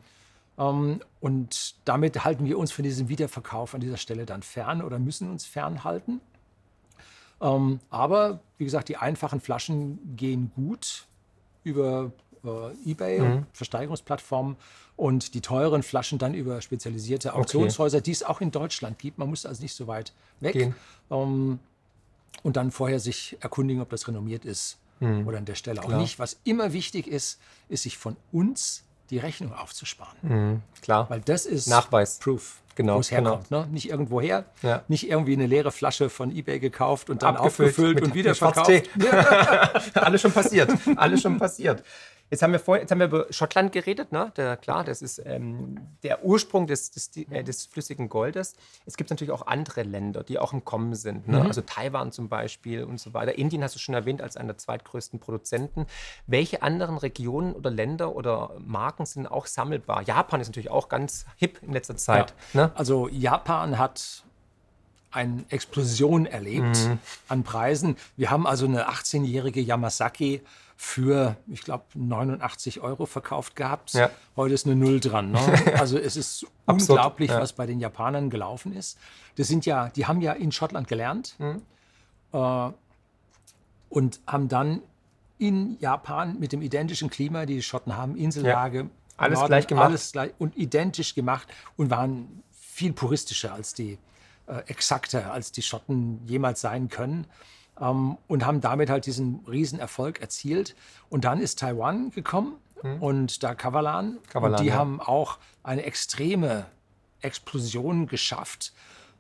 Ähm, 0.58 1.00
und 1.20 1.76
damit 1.86 2.26
halten 2.26 2.44
wir 2.44 2.58
uns 2.58 2.72
von 2.72 2.82
diesem 2.82 3.08
Wiederverkauf 3.08 3.74
an 3.74 3.80
dieser 3.80 3.96
Stelle 3.96 4.26
dann 4.26 4.42
fern 4.42 4.82
oder 4.82 4.98
müssen 4.98 5.30
uns 5.30 5.46
fernhalten. 5.46 6.20
Ähm, 7.40 7.80
aber 7.88 8.40
wie 8.58 8.64
gesagt, 8.64 8.90
die 8.90 8.98
einfachen 8.98 9.40
Flaschen 9.40 10.14
gehen 10.14 10.52
gut 10.54 11.06
über 11.64 12.12
äh, 12.44 12.90
eBay 12.90 13.20
mhm. 13.20 13.26
und 13.26 13.46
Versteigerungsplattformen 13.52 14.56
und 14.96 15.34
die 15.34 15.40
teuren 15.40 15.82
Flaschen 15.82 16.18
dann 16.18 16.34
über 16.34 16.60
spezialisierte 16.60 17.34
Auktionshäuser, 17.34 17.98
okay. 17.98 18.04
die 18.04 18.12
es 18.12 18.22
auch 18.22 18.40
in 18.40 18.50
Deutschland 18.50 18.98
gibt. 18.98 19.18
Man 19.18 19.28
muss 19.28 19.44
also 19.44 19.62
nicht 19.62 19.74
so 19.74 19.86
weit 19.86 20.12
weg. 20.40 20.72
Ähm, 21.10 21.58
und 22.42 22.56
dann 22.56 22.70
vorher 22.70 23.00
sich 23.00 23.36
erkundigen, 23.40 23.80
ob 23.80 23.90
das 23.90 24.06
renommiert 24.06 24.44
ist 24.44 24.78
mhm. 25.00 25.26
oder 25.26 25.38
an 25.38 25.44
der 25.44 25.54
Stelle 25.54 25.80
Klar. 25.80 25.96
auch 25.96 26.00
nicht. 26.00 26.18
Was 26.18 26.38
immer 26.44 26.72
wichtig 26.72 27.06
ist, 27.06 27.40
ist 27.68 27.84
sich 27.84 27.96
von 27.96 28.16
uns 28.32 28.84
die 29.14 29.20
Rechnung 29.20 29.54
aufzusparen. 29.54 30.16
Mhm, 30.22 30.62
klar. 30.82 31.08
Weil 31.08 31.20
das 31.20 31.46
ist 31.46 31.68
Nachweis. 31.68 32.18
Proof, 32.18 32.56
genau, 32.74 32.96
wo 32.96 33.00
es 33.00 33.12
herkommt. 33.12 33.48
Genau. 33.48 33.62
Ne? 33.62 33.68
Nicht 33.68 33.88
irgendwo 33.88 34.20
her, 34.20 34.44
ja. 34.62 34.82
nicht 34.88 35.08
irgendwie 35.08 35.34
eine 35.34 35.46
leere 35.46 35.70
Flasche 35.70 36.10
von 36.10 36.34
Ebay 36.34 36.58
gekauft 36.58 37.10
und 37.10 37.22
dann 37.22 37.36
Abgefüllt 37.36 37.70
aufgefüllt 37.70 38.02
und 38.02 38.14
wieder 38.14 38.34
verkauft. 38.34 38.90
Alles 39.94 40.20
schon 40.20 40.32
passiert. 40.32 40.72
Alles 40.96 41.22
schon 41.22 41.38
passiert. 41.38 41.84
Jetzt 42.30 42.42
haben 42.42 42.52
wir, 42.52 42.58
vor, 42.58 42.78
jetzt 42.78 42.90
haben 42.90 42.98
wir 42.98 43.06
über 43.06 43.26
Schottland 43.30 43.72
geredet, 43.72 44.10
ne? 44.10 44.32
Der, 44.36 44.56
klar, 44.56 44.82
das 44.82 45.02
ist 45.02 45.22
ähm, 45.24 45.78
der 46.02 46.24
Ursprung 46.24 46.66
des, 46.66 46.90
des, 46.90 47.10
äh, 47.30 47.44
des, 47.44 47.66
flüssigen 47.66 48.08
Goldes. 48.08 48.56
Es 48.86 48.96
gibt 48.96 49.10
natürlich 49.10 49.30
auch 49.30 49.46
andere 49.46 49.82
Länder, 49.82 50.24
die 50.24 50.38
auch 50.38 50.52
im 50.52 50.64
Kommen 50.64 50.94
sind, 50.94 51.28
ne? 51.28 51.40
mhm. 51.40 51.46
also 51.46 51.60
Taiwan 51.60 52.12
zum 52.12 52.28
Beispiel 52.28 52.84
und 52.84 52.98
so 52.98 53.14
weiter. 53.14 53.36
Indien 53.38 53.62
hast 53.62 53.74
du 53.74 53.78
schon 53.78 53.94
erwähnt 53.94 54.22
als 54.22 54.36
einer 54.36 54.48
der 54.48 54.58
zweitgrößten 54.58 55.20
Produzenten. 55.20 55.86
Welche 56.26 56.62
anderen 56.62 56.96
Regionen 56.96 57.52
oder 57.52 57.70
Länder 57.70 58.16
oder 58.16 58.52
Marken 58.58 59.06
sind 59.06 59.26
auch 59.26 59.46
sammelbar? 59.46 60.02
Japan 60.02 60.40
ist 60.40 60.48
natürlich 60.48 60.70
auch 60.70 60.88
ganz 60.88 61.26
hip 61.36 61.60
in 61.62 61.72
letzter 61.72 61.96
Zeit. 61.96 62.34
Ja. 62.54 62.66
Ne? 62.66 62.72
Also 62.74 63.08
Japan 63.08 63.78
hat 63.78 64.24
eine 65.14 65.44
Explosion 65.48 66.26
erlebt 66.26 66.88
mhm. 66.88 66.98
an 67.28 67.44
Preisen. 67.44 67.96
Wir 68.16 68.30
haben 68.30 68.46
also 68.46 68.66
eine 68.66 68.88
18-jährige 68.88 69.60
Yamasaki 69.60 70.42
für, 70.76 71.36
ich 71.46 71.62
glaube, 71.62 71.84
89 71.94 72.80
Euro 72.80 73.06
verkauft 73.06 73.56
gehabt. 73.56 73.94
Ja. 73.94 74.10
Heute 74.36 74.54
ist 74.54 74.66
eine 74.66 74.76
Null 74.76 75.00
dran. 75.00 75.32
Ne? 75.32 75.40
Also 75.78 75.98
es 75.98 76.16
ist 76.16 76.46
unglaublich, 76.66 77.30
ja. 77.30 77.40
was 77.40 77.52
bei 77.52 77.66
den 77.66 77.80
Japanern 77.80 78.30
gelaufen 78.30 78.74
ist. 78.74 78.98
Das 79.36 79.48
sind 79.48 79.66
ja, 79.66 79.88
die 79.90 80.06
haben 80.06 80.20
ja 80.20 80.32
in 80.32 80.52
Schottland 80.52 80.88
gelernt 80.88 81.36
mhm. 81.38 81.62
äh, 82.32 82.70
und 83.88 84.20
haben 84.26 84.48
dann 84.48 84.82
in 85.38 85.78
Japan 85.80 86.38
mit 86.38 86.52
dem 86.52 86.62
identischen 86.62 87.10
Klima, 87.10 87.46
die, 87.46 87.56
die 87.56 87.62
Schotten 87.62 87.96
haben, 87.96 88.16
Insellage, 88.16 88.78
ja. 88.78 88.86
alles 89.16 89.38
Norden, 89.38 89.50
gleich 89.50 89.66
gemacht. 89.66 89.86
Alles 89.86 90.12
gleich 90.12 90.32
und 90.38 90.56
identisch 90.56 91.14
gemacht 91.14 91.48
und 91.76 91.90
waren 91.90 92.42
viel 92.52 92.92
puristischer 92.92 93.52
als 93.52 93.74
die, 93.74 93.98
äh, 94.46 94.58
exakter 94.66 95.32
als 95.32 95.52
die 95.52 95.62
Schotten 95.62 96.20
jemals 96.26 96.60
sein 96.60 96.88
können 96.88 97.26
ähm, 97.80 98.16
und 98.28 98.46
haben 98.46 98.60
damit 98.60 98.90
halt 98.90 99.06
diesen 99.06 99.40
Riesenerfolg 99.48 100.20
erzielt. 100.20 100.74
Und 101.08 101.24
dann 101.24 101.40
ist 101.40 101.58
Taiwan 101.58 102.10
gekommen 102.10 102.54
mhm. 102.82 103.02
und 103.02 103.42
da 103.42 103.54
Kavalan. 103.54 104.18
Kavalan 104.30 104.52
und 104.52 104.60
die 104.60 104.68
ja. 104.68 104.74
haben 104.74 105.00
auch 105.00 105.38
eine 105.62 105.84
extreme 105.84 106.66
Explosion 107.20 108.06
geschafft. 108.06 108.72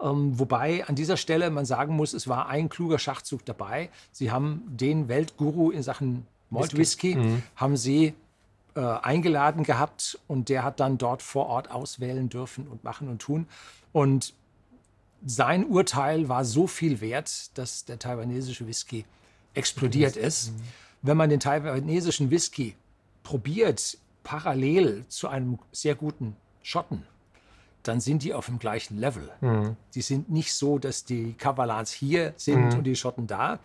Ähm, 0.02 0.38
wobei 0.38 0.86
an 0.86 0.94
dieser 0.94 1.16
Stelle 1.16 1.50
man 1.50 1.64
sagen 1.64 1.94
muss, 1.96 2.12
es 2.12 2.28
war 2.28 2.48
ein 2.48 2.68
kluger 2.68 2.98
Schachzug 2.98 3.44
dabei. 3.44 3.90
Sie 4.12 4.30
haben 4.30 4.62
den 4.66 5.08
Weltguru 5.08 5.70
in 5.70 5.82
Sachen 5.82 6.26
Malt 6.50 6.76
Whisky, 6.76 7.16
mhm. 7.16 7.42
haben 7.56 7.76
sie 7.76 8.14
äh, 8.74 8.80
eingeladen 8.80 9.64
gehabt 9.64 10.18
und 10.26 10.48
der 10.48 10.62
hat 10.62 10.80
dann 10.80 10.98
dort 10.98 11.22
vor 11.22 11.46
Ort 11.46 11.70
auswählen 11.70 12.28
dürfen 12.28 12.68
und 12.68 12.84
machen 12.84 13.08
und 13.08 13.20
tun. 13.20 13.46
Und 13.92 14.34
sein 15.24 15.66
Urteil 15.66 16.28
war 16.28 16.44
so 16.44 16.66
viel 16.66 17.00
wert, 17.00 17.56
dass 17.56 17.84
der 17.84 17.98
taiwanesische 17.98 18.66
Whisky 18.66 19.04
explodiert 19.54 20.16
ist. 20.16 20.52
Mhm. 20.52 20.62
Wenn 21.02 21.16
man 21.16 21.30
den 21.30 21.40
taiwanesischen 21.40 22.30
Whisky 22.30 22.74
probiert, 23.22 23.98
parallel 24.22 25.04
zu 25.08 25.28
einem 25.28 25.58
sehr 25.72 25.94
guten 25.94 26.36
Schotten, 26.62 27.04
dann 27.82 28.00
sind 28.00 28.22
die 28.22 28.32
auf 28.34 28.46
dem 28.46 28.58
gleichen 28.58 28.98
Level. 28.98 29.30
Mhm. 29.40 29.76
Die 29.94 30.02
sind 30.02 30.30
nicht 30.30 30.52
so, 30.54 30.78
dass 30.78 31.04
die 31.04 31.34
Kavalans 31.34 31.92
hier 31.92 32.32
sind 32.36 32.70
mhm. 32.70 32.78
und 32.78 32.84
die 32.84 32.96
Schotten 32.96 33.26
da, 33.26 33.60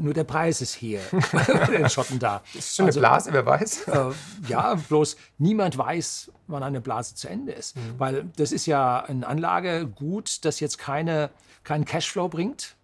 nur 0.00 0.14
der 0.14 0.24
Preis 0.24 0.60
ist 0.60 0.74
hier 0.74 1.00
bei 1.32 1.66
den 1.66 1.88
Schotten 1.88 2.18
da. 2.18 2.42
Das 2.54 2.66
ist 2.66 2.76
schon 2.76 2.86
also, 2.86 3.00
eine 3.00 3.08
Blase, 3.08 3.32
wer 3.32 3.46
weiß. 3.46 3.88
Äh, 3.88 4.10
ja, 4.48 4.74
bloß 4.74 5.16
niemand 5.38 5.78
weiß, 5.78 6.30
wann 6.46 6.62
eine 6.62 6.80
Blase 6.80 7.14
zu 7.14 7.28
Ende 7.28 7.52
ist. 7.52 7.76
Mhm. 7.76 7.80
Weil 7.98 8.24
das 8.36 8.52
ist 8.52 8.66
ja 8.66 9.00
ein 9.00 9.24
Anlagegut, 9.24 10.44
das 10.44 10.60
jetzt 10.60 10.78
keine, 10.78 11.30
keinen 11.64 11.84
Cashflow 11.84 12.28
bringt. 12.28 12.76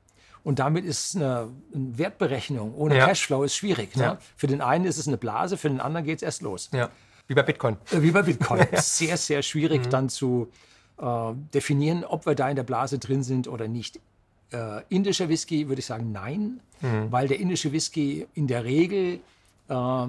Und 0.43 0.59
damit 0.59 0.85
ist 0.85 1.17
eine, 1.17 1.49
eine 1.75 1.99
Wertberechnung 1.99 2.75
ohne 2.75 2.99
ja. 2.99 3.07
Cashflow 3.07 3.45
ist 3.45 3.57
schwierig. 3.57 3.97
Ne? 3.97 4.03
Ja. 4.03 4.19
Für 4.37 4.47
den 4.47 4.61
einen 4.61 4.85
ist 4.85 4.99
es 4.99 5.09
eine 5.09 5.17
Blase, 5.17 5.57
für 5.57 5.69
den 5.69 5.81
anderen 5.81 6.05
geht 6.05 6.19
es 6.19 6.23
erst 6.23 6.43
los. 6.43 6.69
Ja. 6.73 6.90
Wie 7.27 7.35
bei 7.35 7.43
Bitcoin. 7.43 7.79
Äh, 7.90 8.03
wie 8.03 8.11
bei 8.11 8.23
Bitcoin. 8.23 8.67
Sehr, 8.75 9.17
sehr 9.17 9.43
schwierig 9.43 9.87
mhm. 9.87 9.90
dann 9.90 10.09
zu 10.11 10.51
äh, 10.99 11.33
definieren, 11.55 12.05
ob 12.05 12.27
wir 12.27 12.35
da 12.35 12.49
in 12.51 12.57
der 12.57 12.62
Blase 12.62 12.99
drin 12.99 13.23
sind 13.23 13.49
oder 13.49 13.69
nicht. 13.69 14.01
Äh, 14.52 14.83
indischer 14.88 15.28
Whisky 15.28 15.68
würde 15.68 15.80
ich 15.80 15.87
sagen 15.87 16.12
nein, 16.12 16.61
mhm. 16.80 17.11
weil 17.11 17.28
der 17.28 17.40
indische 17.40 17.72
Whisky 17.72 18.26
in 18.35 18.46
der 18.46 18.64
Regel 18.64 19.20
äh, 19.68 20.07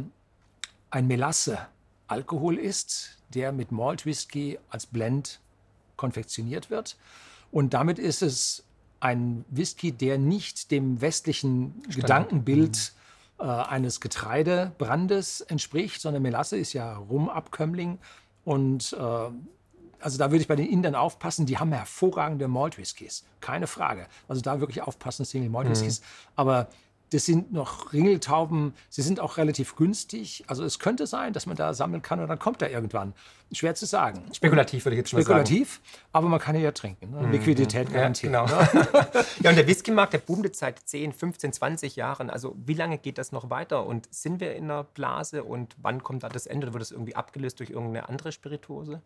ein 0.90 1.08
Melasse-Alkohol 1.08 2.58
ist, 2.58 3.18
der 3.34 3.52
mit 3.52 3.72
Malt 3.72 4.06
Whisky 4.06 4.60
als 4.70 4.86
Blend 4.86 5.40
konfektioniert 5.98 6.70
wird. 6.70 6.98
Und 7.52 7.74
damit 7.74 8.00
ist 8.00 8.22
es 8.22 8.64
ein 9.00 9.46
Whisky, 9.50 9.92
der 9.92 10.18
nicht 10.18 10.72
dem 10.72 11.02
westlichen 11.02 11.74
Stand. 11.84 11.96
Gedankenbild 11.96 12.94
mhm. 13.40 13.46
äh, 13.46 13.50
eines 13.50 14.02
Getreidebrandes 14.02 15.42
entspricht, 15.42 16.02
sondern 16.02 16.24
Melasse 16.24 16.58
ist 16.58 16.74
ja 16.74 16.98
Rumabkömmling 16.98 18.00
und 18.44 18.94
äh, 18.94 19.30
also 20.00 20.18
da 20.18 20.32
würde 20.32 20.42
ich 20.42 20.48
bei 20.48 20.56
den 20.56 20.68
Indern 20.68 20.96
aufpassen, 20.96 21.46
die 21.46 21.58
haben 21.58 21.72
hervorragende 21.72 22.48
Malt 22.48 22.78
Whiskys, 22.78 23.26
keine 23.42 23.68
Frage. 23.68 24.08
Also 24.28 24.42
da 24.42 24.60
wirklich 24.60 24.82
aufpassen, 24.82 25.26
Single 25.26 25.50
Malt 25.50 25.70
Whiskys. 25.70 26.00
Mhm. 26.00 26.06
Aber 26.36 26.68
das 27.12 27.26
sind 27.26 27.54
noch 27.54 27.94
Ringeltauben, 27.94 28.74
sie 28.90 29.02
sind 29.02 29.20
auch 29.20 29.38
relativ 29.38 29.76
günstig. 29.76 30.44
Also 30.48 30.64
es 30.64 30.80
könnte 30.80 31.08
sein, 31.08 31.34
dass 31.34 31.46
man 31.46 31.56
da 31.56 31.74
sammeln 31.74 32.02
kann 32.02 32.20
und 32.20 32.28
dann 32.28 32.40
kommt 32.40 32.62
er 32.62 32.72
irgendwann. 32.72 33.14
Schwer 33.52 33.76
zu 33.76 33.86
sagen. 33.86 34.24
Spekulativ 34.34 34.86
würde 34.86 34.96
ich 34.96 35.00
jetzt 35.00 35.14
mal 35.14 35.22
sagen. 35.22 35.46
Spekulativ, 35.46 35.80
aber 36.12 36.28
man 36.28 36.40
kann 36.40 36.60
ja 36.60 36.72
trinken. 36.72 37.12
Ne? 37.12 37.22
Mhm. 37.22 37.32
Liquidität 37.32 37.94
garantiert. 37.94 38.34
Ja, 38.34 38.46
genau. 38.46 38.64
Ne? 38.74 38.98
ja, 39.40 39.50
und 39.52 39.56
der 39.56 39.68
Whiskymarkt, 39.68 40.14
der 40.14 40.18
boomt 40.18 40.56
seit 40.56 40.80
10, 40.80 41.14
15, 41.14 41.54
20 41.54 41.96
Jahren. 41.96 42.30
Also 42.30 42.56
wie 42.66 42.74
lange 42.74 42.98
geht 42.98 43.18
das 43.18 43.32
noch 43.32 43.50
weiter? 43.50 43.86
Und 43.86 44.14
sind 44.14 44.40
wir 44.40 44.56
in 44.56 44.66
einer 44.66 44.84
Blase 44.84 45.44
und 45.44 45.76
wann 45.82 46.04
kommt 46.04 46.24
da 46.24 46.30
das 46.30 46.48
Ende? 46.48 46.68
Oder 46.68 46.74
wird 46.74 46.82
das 46.82 46.92
irgendwie 46.92 47.16
abgelöst 47.16 47.60
durch 47.60 47.70
irgendeine 47.70 48.10
andere 48.10 48.32
Spirituose? 48.32 49.02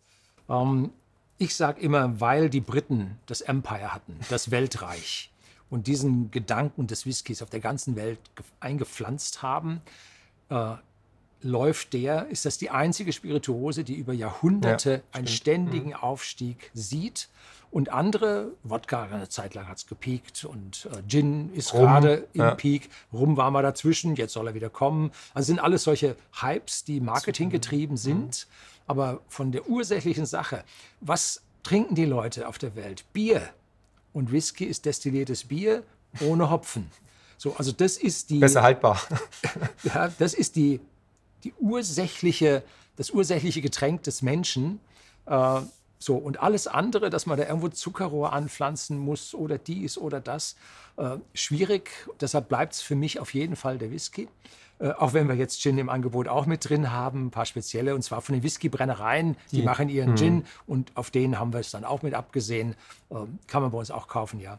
Ähm, 0.49 0.91
ich 1.37 1.55
sage 1.55 1.81
immer, 1.81 2.19
weil 2.19 2.49
die 2.49 2.61
Briten 2.61 3.17
das 3.25 3.41
Empire 3.41 3.93
hatten, 3.93 4.19
das 4.29 4.51
Weltreich 4.51 5.31
und 5.69 5.87
diesen 5.87 6.31
Gedanken 6.31 6.87
des 6.87 7.05
Whiskys 7.05 7.41
auf 7.41 7.49
der 7.49 7.59
ganzen 7.59 7.95
Welt 7.95 8.19
eingepflanzt 8.59 9.41
haben, 9.41 9.81
äh, 10.49 10.75
läuft 11.41 11.93
der, 11.93 12.27
ist 12.27 12.45
das 12.45 12.57
die 12.57 12.69
einzige 12.69 13.13
Spirituose, 13.13 13.83
die 13.83 13.95
über 13.95 14.13
Jahrhunderte 14.13 14.91
ja, 14.91 15.01
einen 15.13 15.27
ständigen 15.27 15.89
mhm. 15.89 15.95
Aufstieg 15.95 16.71
sieht. 16.73 17.29
Und 17.71 17.89
andere, 17.89 18.53
Wodka 18.63 19.03
eine 19.03 19.29
Zeit 19.29 19.53
lang 19.53 19.67
hat 19.67 19.77
es 19.77 19.85
gepiekt 19.85 20.43
und 20.43 20.89
äh, 20.91 21.07
Gin 21.07 21.53
ist 21.53 21.71
gerade 21.71 22.27
im 22.33 22.41
ja. 22.41 22.55
Peak, 22.55 22.89
Rum 23.13 23.37
war 23.37 23.51
mal 23.51 23.61
dazwischen, 23.61 24.15
jetzt 24.15 24.33
soll 24.33 24.47
er 24.47 24.55
wieder 24.55 24.71
kommen. 24.71 25.11
Also 25.35 25.47
sind 25.47 25.59
alles 25.59 25.83
solche 25.83 26.15
Hypes, 26.41 26.83
die 26.83 26.99
marketinggetrieben 26.99 27.95
sind. 27.95 28.47
Mhm. 28.49 28.78
Aber 28.89 29.21
von 29.27 29.51
der 29.51 29.69
ursächlichen 29.69 30.25
Sache, 30.25 30.63
was 30.99 31.43
trinken 31.61 31.93
die 31.93 32.05
Leute 32.05 32.47
auf 32.47 32.57
der 32.57 32.75
Welt? 32.75 33.05
Bier. 33.13 33.47
Und 34.13 34.31
Whisky 34.31 34.65
ist 34.65 34.83
destilliertes 34.85 35.43
Bier 35.43 35.83
ohne 36.21 36.49
Hopfen. 36.49 36.89
So, 37.37 37.55
also 37.55 37.71
das 37.71 37.97
ist 37.97 38.31
die. 38.31 38.39
Besser 38.39 38.63
haltbar. 38.63 38.99
ja, 39.83 40.11
das 40.17 40.33
ist 40.33 40.55
die, 40.55 40.79
die 41.43 41.53
ursächliche, 41.59 42.63
das 42.95 43.11
ursächliche 43.11 43.61
Getränk 43.61 44.01
des 44.03 44.23
Menschen. 44.23 44.79
Äh, 45.27 45.61
so, 45.99 46.15
und 46.15 46.39
alles 46.39 46.65
andere, 46.65 47.11
dass 47.11 47.27
man 47.27 47.37
da 47.37 47.45
irgendwo 47.45 47.67
Zuckerrohr 47.67 48.33
anpflanzen 48.33 48.97
muss 48.97 49.35
oder 49.35 49.59
dies 49.59 49.99
oder 49.99 50.19
das, 50.19 50.55
äh, 50.97 51.17
schwierig. 51.35 51.91
Deshalb 52.19 52.49
bleibt 52.49 52.73
es 52.73 52.81
für 52.81 52.95
mich 52.95 53.19
auf 53.19 53.35
jeden 53.35 53.55
Fall 53.55 53.77
der 53.77 53.91
Whisky. 53.91 54.29
Äh, 54.79 54.91
auch 54.91 55.13
wenn 55.13 55.27
wir 55.27 55.35
jetzt 55.35 55.61
Gin 55.61 55.77
im 55.77 55.89
Angebot 55.89 56.27
auch 56.27 56.45
mit 56.45 56.67
drin 56.67 56.91
haben, 56.91 57.27
ein 57.27 57.31
paar 57.31 57.45
spezielle, 57.45 57.95
und 57.95 58.01
zwar 58.01 58.21
von 58.21 58.33
den 58.33 58.43
Whiskybrennereien, 58.43 59.35
die, 59.51 59.57
die 59.57 59.61
machen 59.63 59.89
ihren 59.89 60.11
mhm. 60.11 60.17
Gin 60.17 60.45
und 60.67 60.91
auf 60.95 61.11
denen 61.11 61.37
haben 61.37 61.53
wir 61.53 61.59
es 61.59 61.71
dann 61.71 61.83
auch 61.83 62.01
mit 62.01 62.13
abgesehen. 62.13 62.75
Ähm, 63.11 63.39
kann 63.47 63.61
man 63.61 63.71
bei 63.71 63.77
uns 63.77 63.91
auch 63.91 64.07
kaufen, 64.07 64.39
ja. 64.39 64.57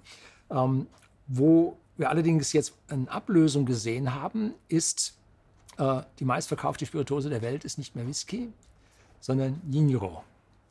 Ähm, 0.50 0.86
wo 1.26 1.76
wir 1.96 2.10
allerdings 2.10 2.52
jetzt 2.52 2.74
eine 2.88 3.10
Ablösung 3.10 3.66
gesehen 3.66 4.14
haben, 4.14 4.54
ist 4.68 5.14
äh, 5.78 6.02
die 6.18 6.24
meistverkaufte 6.24 6.86
Spirituose 6.86 7.30
der 7.30 7.42
Welt 7.42 7.64
ist 7.64 7.78
nicht 7.78 7.96
mehr 7.96 8.06
Whisky, 8.06 8.52
sondern 9.20 9.60
Yinro 9.70 10.24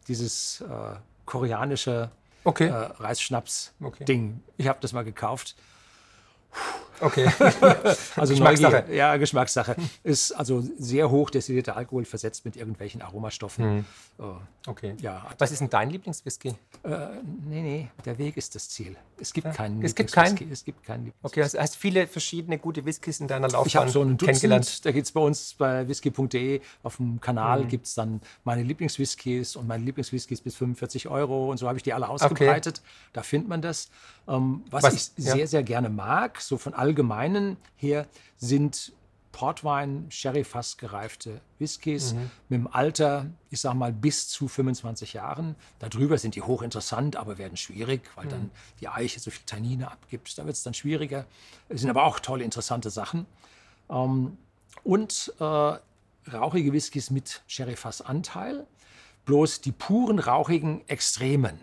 dieses 0.07 0.61
äh, 0.61 0.95
koreanische 1.25 2.09
okay. 2.43 2.67
äh, 2.67 2.73
Reisschnaps-Ding. 2.73 4.41
Okay. 4.41 4.53
Ich 4.57 4.67
habe 4.67 4.79
das 4.81 4.91
mal 4.91 5.03
gekauft. 5.03 5.55
Okay. 7.01 7.25
also 8.15 8.33
Geschmackssache. 8.33 8.81
Neugier, 8.81 8.95
ja, 8.95 9.17
Geschmackssache. 9.17 9.75
Ist 10.03 10.31
also 10.31 10.63
sehr 10.77 11.09
hoch 11.09 11.29
destillierter 11.29 11.75
Alkohol 11.77 12.05
versetzt 12.05 12.45
mit 12.45 12.55
irgendwelchen 12.55 13.01
Aromastoffen. 13.01 13.77
Mhm. 13.77 13.85
okay. 14.67 14.95
Ja. 15.01 15.25
Was 15.37 15.51
ist 15.51 15.59
denn 15.59 15.69
dein 15.69 15.89
Lieblingswhisky? 15.89 16.49
Äh, 16.83 16.97
nee, 17.47 17.61
nee, 17.61 17.87
der 18.05 18.17
Weg 18.17 18.37
ist 18.37 18.55
das 18.55 18.69
Ziel. 18.69 18.95
Es 19.19 19.33
gibt 19.33 19.47
ja. 19.47 19.53
keinen 19.53 19.83
es 19.83 19.95
gibt 19.95 20.11
keinen? 20.11 20.51
Es 20.51 20.63
gibt 20.63 20.83
keinen 20.83 21.11
Okay, 21.21 21.41
also 21.41 21.59
hast 21.59 21.75
viele 21.75 22.07
verschiedene 22.07 22.57
gute 22.57 22.85
Whiskys 22.85 23.19
in 23.19 23.27
deiner 23.27 23.47
Laufbahn 23.47 23.67
Ich 23.67 23.75
habe 23.75 23.89
so 23.89 24.01
einen 24.01 24.17
Dutzend, 24.17 24.85
da 24.85 24.91
gibt 24.91 25.05
es 25.05 25.11
bei 25.11 25.21
uns 25.21 25.53
bei 25.53 25.87
whisky.de 25.87 26.61
auf 26.83 26.97
dem 26.97 27.19
Kanal 27.19 27.63
mhm. 27.63 27.67
gibt 27.67 27.85
es 27.85 27.95
dann 27.95 28.21
meine 28.43 28.63
Lieblingswhiskys 28.63 29.55
und 29.55 29.67
meine 29.67 29.83
Lieblingswhiskys 29.83 30.41
bis 30.41 30.55
45 30.55 31.07
Euro 31.07 31.49
und 31.51 31.57
so 31.57 31.67
habe 31.67 31.77
ich 31.77 31.83
die 31.83 31.93
alle 31.93 32.07
ausgebreitet. 32.07 32.79
Okay. 32.79 33.09
Da 33.13 33.23
findet 33.23 33.49
man 33.49 33.61
das. 33.61 33.89
Ähm, 34.27 34.63
was, 34.69 34.83
was, 34.83 34.93
ich 35.17 35.25
ja. 35.25 35.33
sehr, 35.33 35.47
sehr 35.47 35.63
gerne 35.63 35.89
mag, 35.89 36.39
so 36.39 36.57
von 36.57 36.73
allgemeinen 36.89 37.57
her, 37.75 38.07
sind 38.37 38.93
Portwein, 39.31 40.07
Sherry-Fass 40.09 40.77
gereifte 40.77 41.39
Whiskys 41.59 42.13
mhm. 42.13 42.31
mit 42.49 42.59
dem 42.61 42.67
Alter, 42.67 43.27
ich 43.51 43.61
sage 43.61 43.77
mal, 43.77 43.93
bis 43.93 44.27
zu 44.27 44.47
25 44.47 45.13
Jahren. 45.13 45.55
Darüber 45.77 46.17
sind 46.17 46.35
die 46.35 46.41
hochinteressant, 46.41 47.15
aber 47.15 47.37
werden 47.37 47.55
schwierig, 47.55 48.01
weil 48.15 48.25
mhm. 48.25 48.29
dann 48.29 48.51
die 48.81 48.87
Eiche 48.87 49.19
so 49.19 49.29
viel 49.29 49.43
Tannine 49.45 49.91
abgibt. 49.91 50.35
Da 50.37 50.45
wird 50.45 50.55
es 50.55 50.63
dann 50.63 50.73
schwieriger. 50.73 51.25
Es 51.69 51.81
sind 51.81 51.91
aber 51.91 52.03
auch 52.03 52.19
tolle, 52.19 52.43
interessante 52.43 52.89
Sachen. 52.89 53.27
Ähm, 53.89 54.37
und 54.83 55.31
äh, 55.39 55.43
rauchige 55.43 56.73
Whiskys 56.73 57.11
mit 57.11 57.43
Sherry-Fass-Anteil. 57.47 58.65
Bloß 59.25 59.61
die 59.61 59.71
puren, 59.71 60.17
rauchigen 60.17 60.81
Extremen 60.87 61.59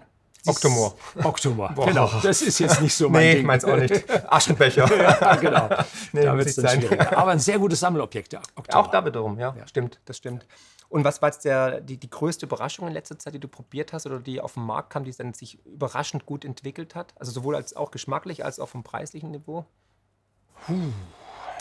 Oktomor. 0.47 0.95
Oktomor, 1.23 1.75
genau. 1.85 2.11
Das 2.23 2.43
ist 2.43 2.59
jetzt 2.59 2.81
nicht 2.81 2.95
so 2.95 3.09
mein 3.09 3.23
nee, 3.23 3.33
Ding. 3.33 3.43
Nee, 3.43 3.47
meins 3.47 3.65
auch 3.65 3.77
nicht. 3.77 4.05
Aschenbecher. 4.33 4.89
ja, 5.21 5.37
genau. 5.37 5.69
Nee, 6.13 6.25
da 6.25 6.37
wird 6.37 6.47
es 6.47 6.57
dann 6.57 6.81
schwieriger. 6.81 7.17
Aber 7.17 7.33
ein 7.33 7.39
sehr 7.39 7.59
gutes 7.59 7.81
Sammelobjekt, 7.81 8.33
der 8.33 8.41
Oktomor. 8.55 8.87
Auch 8.87 8.91
da 8.91 9.05
wiederum, 9.05 9.39
ja. 9.39 9.55
ja. 9.59 9.67
Stimmt, 9.67 10.01
das 10.05 10.17
stimmt. 10.17 10.47
Und 10.89 11.05
was 11.05 11.21
war 11.21 11.31
jetzt 11.31 11.45
der, 11.45 11.81
die, 11.81 11.97
die 11.97 12.11
größte 12.11 12.47
Überraschung 12.47 12.87
in 12.87 12.95
letzter 12.95 13.19
Zeit, 13.19 13.35
die 13.35 13.41
du 13.41 13.49
probiert 13.49 13.93
hast 13.93 14.07
oder 14.07 14.21
die 14.21 14.41
auf 14.41 14.55
den 14.55 14.65
Markt 14.65 14.91
kam, 14.91 15.05
die 15.05 15.13
dann 15.13 15.35
sich 15.35 15.65
überraschend 15.67 16.27
gut 16.27 16.45
entwickelt 16.45 16.95
hat? 16.95 17.13
Also 17.19 17.33
sowohl 17.33 17.57
als 17.57 17.75
auch 17.75 17.91
geschmacklich 17.91 18.45
als 18.45 18.61
auch 18.61 18.69
vom 18.69 18.85
preislichen 18.85 19.31
Niveau? 19.31 19.67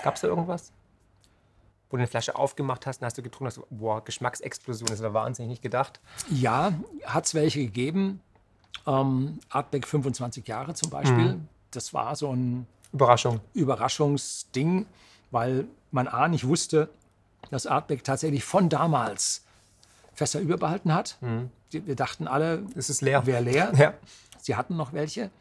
Gab 0.03 0.15
es 0.15 0.21
da 0.21 0.27
irgendwas? 0.27 0.71
Wo 1.89 1.97
du 1.97 2.01
eine 2.01 2.07
Flasche 2.07 2.35
aufgemacht 2.35 2.85
hast 2.85 3.01
und 3.01 3.05
hast 3.05 3.17
du 3.17 3.23
getrunken 3.23 3.47
hast, 3.47 3.61
boah, 3.69 4.03
Geschmacksexplosion, 4.03 4.87
das 4.87 5.01
war 5.01 5.13
wahnsinnig 5.13 5.49
nicht 5.49 5.61
gedacht. 5.61 5.99
Ja, 6.29 6.73
hat 7.05 7.25
es 7.25 7.33
welche 7.33 7.59
gegeben. 7.59 8.21
Ähm, 8.87 9.39
Artback 9.49 9.87
25 9.87 10.47
Jahre 10.47 10.73
zum 10.73 10.89
Beispiel. 10.89 11.35
Mhm. 11.35 11.47
Das 11.71 11.93
war 11.93 12.15
so 12.15 12.31
ein 12.31 12.67
Überraschung. 12.93 13.41
Überraschungsding, 13.53 14.85
weil 15.31 15.65
man 15.91 16.07
A 16.07 16.27
nicht 16.27 16.47
wusste, 16.47 16.89
dass 17.51 17.67
Artback 17.67 18.03
tatsächlich 18.03 18.43
von 18.43 18.69
damals 18.69 19.43
Fässer 20.13 20.39
überbehalten 20.39 20.93
hat. 20.93 21.17
Mhm. 21.21 21.49
Wir 21.71 21.95
dachten 21.95 22.27
alle, 22.27 22.63
es 22.75 22.89
ist 22.89 23.01
leer. 23.01 23.25
Wäre 23.25 23.41
leer. 23.41 23.71
Ja. 23.77 23.93
Sie 24.39 24.55
hatten 24.55 24.77
noch 24.77 24.93
welche. 24.93 25.31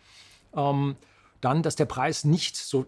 Ähm, 0.56 0.96
dann, 1.40 1.62
dass 1.62 1.76
der 1.76 1.84
Preis 1.84 2.24
nicht 2.24 2.56
so 2.56 2.86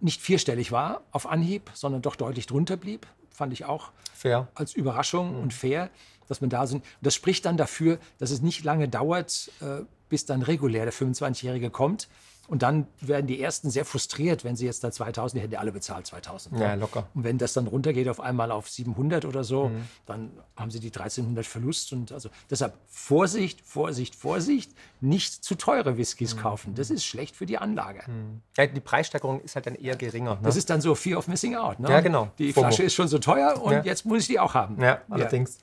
nicht 0.00 0.20
vierstellig 0.20 0.72
war 0.72 1.02
auf 1.12 1.26
Anhieb, 1.26 1.70
sondern 1.72 2.02
doch 2.02 2.16
deutlich 2.16 2.46
drunter 2.46 2.76
blieb, 2.76 3.06
fand 3.30 3.52
ich 3.52 3.64
auch 3.64 3.90
fair. 4.12 4.48
als 4.54 4.74
Überraschung 4.74 5.36
mhm. 5.36 5.42
und 5.42 5.54
fair 5.54 5.90
dass 6.28 6.40
man 6.40 6.50
da 6.50 6.66
sind. 6.66 6.78
Und 6.78 7.06
das 7.06 7.14
spricht 7.14 7.44
dann 7.44 7.56
dafür, 7.56 7.98
dass 8.18 8.30
es 8.30 8.42
nicht 8.42 8.64
lange 8.64 8.88
dauert, 8.88 9.50
äh, 9.60 9.82
bis 10.08 10.24
dann 10.24 10.42
regulär 10.42 10.84
der 10.84 10.92
25-Jährige 10.92 11.70
kommt, 11.70 12.08
und 12.48 12.62
dann 12.62 12.86
werden 13.00 13.26
die 13.26 13.40
Ersten 13.40 13.70
sehr 13.70 13.84
frustriert, 13.84 14.44
wenn 14.44 14.56
sie 14.56 14.66
jetzt 14.66 14.84
da 14.84 14.92
2000, 14.92 15.38
die 15.38 15.42
hätten 15.42 15.54
ja 15.54 15.58
alle 15.58 15.72
bezahlt 15.72 16.06
2000. 16.06 16.60
Ja, 16.60 16.74
locker. 16.74 17.08
Und 17.14 17.24
wenn 17.24 17.38
das 17.38 17.52
dann 17.52 17.66
runtergeht 17.66 18.08
auf 18.08 18.20
einmal 18.20 18.50
auf 18.50 18.68
700 18.68 19.24
oder 19.24 19.42
so, 19.42 19.68
mhm. 19.68 19.84
dann 20.06 20.30
haben 20.56 20.70
sie 20.70 20.78
die 20.78 20.88
1300 20.88 21.44
Verlust. 21.44 21.92
Und 21.92 22.12
also 22.12 22.28
deshalb 22.48 22.74
Vorsicht, 22.86 23.60
Vorsicht, 23.62 24.14
Vorsicht, 24.14 24.70
nicht 25.00 25.44
zu 25.44 25.56
teure 25.56 25.98
Whiskys 25.98 26.36
mhm. 26.36 26.40
kaufen. 26.40 26.74
Das 26.74 26.90
ist 26.90 27.04
schlecht 27.04 27.34
für 27.34 27.46
die 27.46 27.58
Anlage. 27.58 28.02
Mhm. 28.06 28.42
Ja, 28.56 28.66
die 28.66 28.80
Preissteigerung 28.80 29.40
ist 29.40 29.56
halt 29.56 29.66
dann 29.66 29.74
eher 29.74 29.96
geringer. 29.96 30.36
Ne? 30.36 30.40
Das 30.42 30.56
ist 30.56 30.70
dann 30.70 30.80
so 30.80 30.94
Fear 30.94 31.18
of 31.18 31.28
Missing 31.28 31.56
Out. 31.56 31.80
Ne? 31.80 31.90
Ja, 31.90 32.00
genau. 32.00 32.30
Die. 32.38 32.52
Flasche 32.52 32.84
ist 32.84 32.94
schon 32.94 33.08
so 33.08 33.18
teuer 33.18 33.60
und 33.60 33.72
ja. 33.72 33.82
jetzt 33.82 34.06
muss 34.06 34.22
ich 34.22 34.28
die 34.28 34.38
auch 34.38 34.54
haben. 34.54 34.80
Ja, 34.80 35.02
allerdings. 35.10 35.58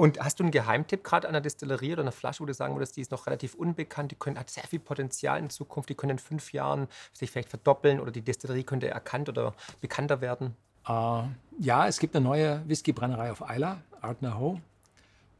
Und 0.00 0.18
hast 0.18 0.40
du 0.40 0.44
einen 0.44 0.50
Geheimtipp 0.50 1.04
gerade 1.04 1.28
an 1.28 1.34
der 1.34 1.42
Destillerie 1.42 1.92
oder 1.92 2.00
einer 2.00 2.10
Flasche, 2.10 2.40
wo 2.40 2.46
du 2.46 2.54
sagen 2.54 2.74
würdest, 2.74 2.96
die 2.96 3.02
ist 3.02 3.10
noch 3.10 3.26
relativ 3.26 3.54
unbekannt, 3.54 4.10
die 4.10 4.14
können, 4.14 4.38
hat 4.38 4.48
sehr 4.48 4.64
viel 4.64 4.78
Potenzial 4.78 5.38
in 5.38 5.50
Zukunft, 5.50 5.90
die 5.90 5.94
können 5.94 6.12
in 6.12 6.18
fünf 6.18 6.54
Jahren 6.54 6.88
sich 7.12 7.30
vielleicht 7.30 7.50
verdoppeln 7.50 8.00
oder 8.00 8.10
die 8.10 8.22
Destillerie 8.22 8.62
könnte 8.62 8.88
erkannt 8.88 9.28
oder 9.28 9.52
bekannter 9.82 10.22
werden? 10.22 10.56
Uh, 10.88 11.24
ja, 11.58 11.86
es 11.86 11.98
gibt 11.98 12.16
eine 12.16 12.24
neue 12.24 12.66
Whiskybrennerei 12.66 13.30
auf 13.30 13.42
Isla, 13.46 13.82
Ardner 14.00 14.38
Ho. 14.38 14.58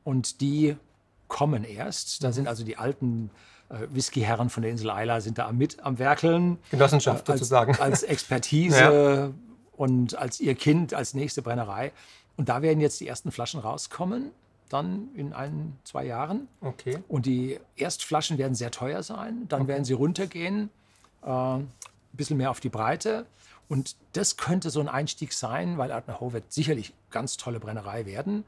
Und 0.04 0.42
die 0.42 0.76
kommen 1.28 1.64
erst. 1.64 2.22
Da 2.22 2.28
mhm. 2.28 2.32
sind 2.34 2.48
also 2.48 2.62
die 2.62 2.76
alten 2.76 3.30
äh, 3.70 3.86
Whiskyherren 3.88 4.50
von 4.50 4.62
der 4.62 4.72
Insel 4.72 4.90
Isla 4.94 5.22
sind 5.22 5.38
da 5.38 5.50
mit 5.52 5.82
am 5.82 5.98
Werkeln. 5.98 6.58
Genossenschaft 6.70 7.30
als, 7.30 7.40
sozusagen. 7.40 7.76
Als 7.80 8.02
Expertise 8.02 8.78
ja. 8.78 9.30
und 9.78 10.18
als 10.18 10.38
ihr 10.38 10.54
Kind, 10.54 10.92
als 10.92 11.14
nächste 11.14 11.40
Brennerei. 11.40 11.92
Und 12.36 12.50
da 12.50 12.60
werden 12.60 12.80
jetzt 12.80 13.00
die 13.00 13.08
ersten 13.08 13.32
Flaschen 13.32 13.60
rauskommen 13.60 14.32
dann 14.72 15.08
in 15.14 15.32
ein, 15.32 15.76
zwei 15.84 16.04
Jahren. 16.04 16.48
Okay. 16.60 16.98
Und 17.08 17.26
die 17.26 17.58
Erstflaschen 17.76 18.38
werden 18.38 18.54
sehr 18.54 18.70
teuer 18.70 19.02
sein. 19.02 19.46
Dann 19.48 19.62
okay. 19.62 19.68
werden 19.68 19.84
sie 19.84 19.92
runtergehen, 19.92 20.70
äh, 21.22 21.28
ein 21.28 21.68
bisschen 22.12 22.36
mehr 22.36 22.50
auf 22.50 22.60
die 22.60 22.68
Breite. 22.68 23.26
Und 23.68 23.96
das 24.14 24.36
könnte 24.36 24.70
so 24.70 24.80
ein 24.80 24.88
Einstieg 24.88 25.32
sein, 25.32 25.78
weil 25.78 25.92
Adner 25.92 26.18
wird 26.32 26.52
sicherlich 26.52 26.92
ganz 27.10 27.36
tolle 27.36 27.60
Brennerei 27.60 28.06
werden. 28.06 28.44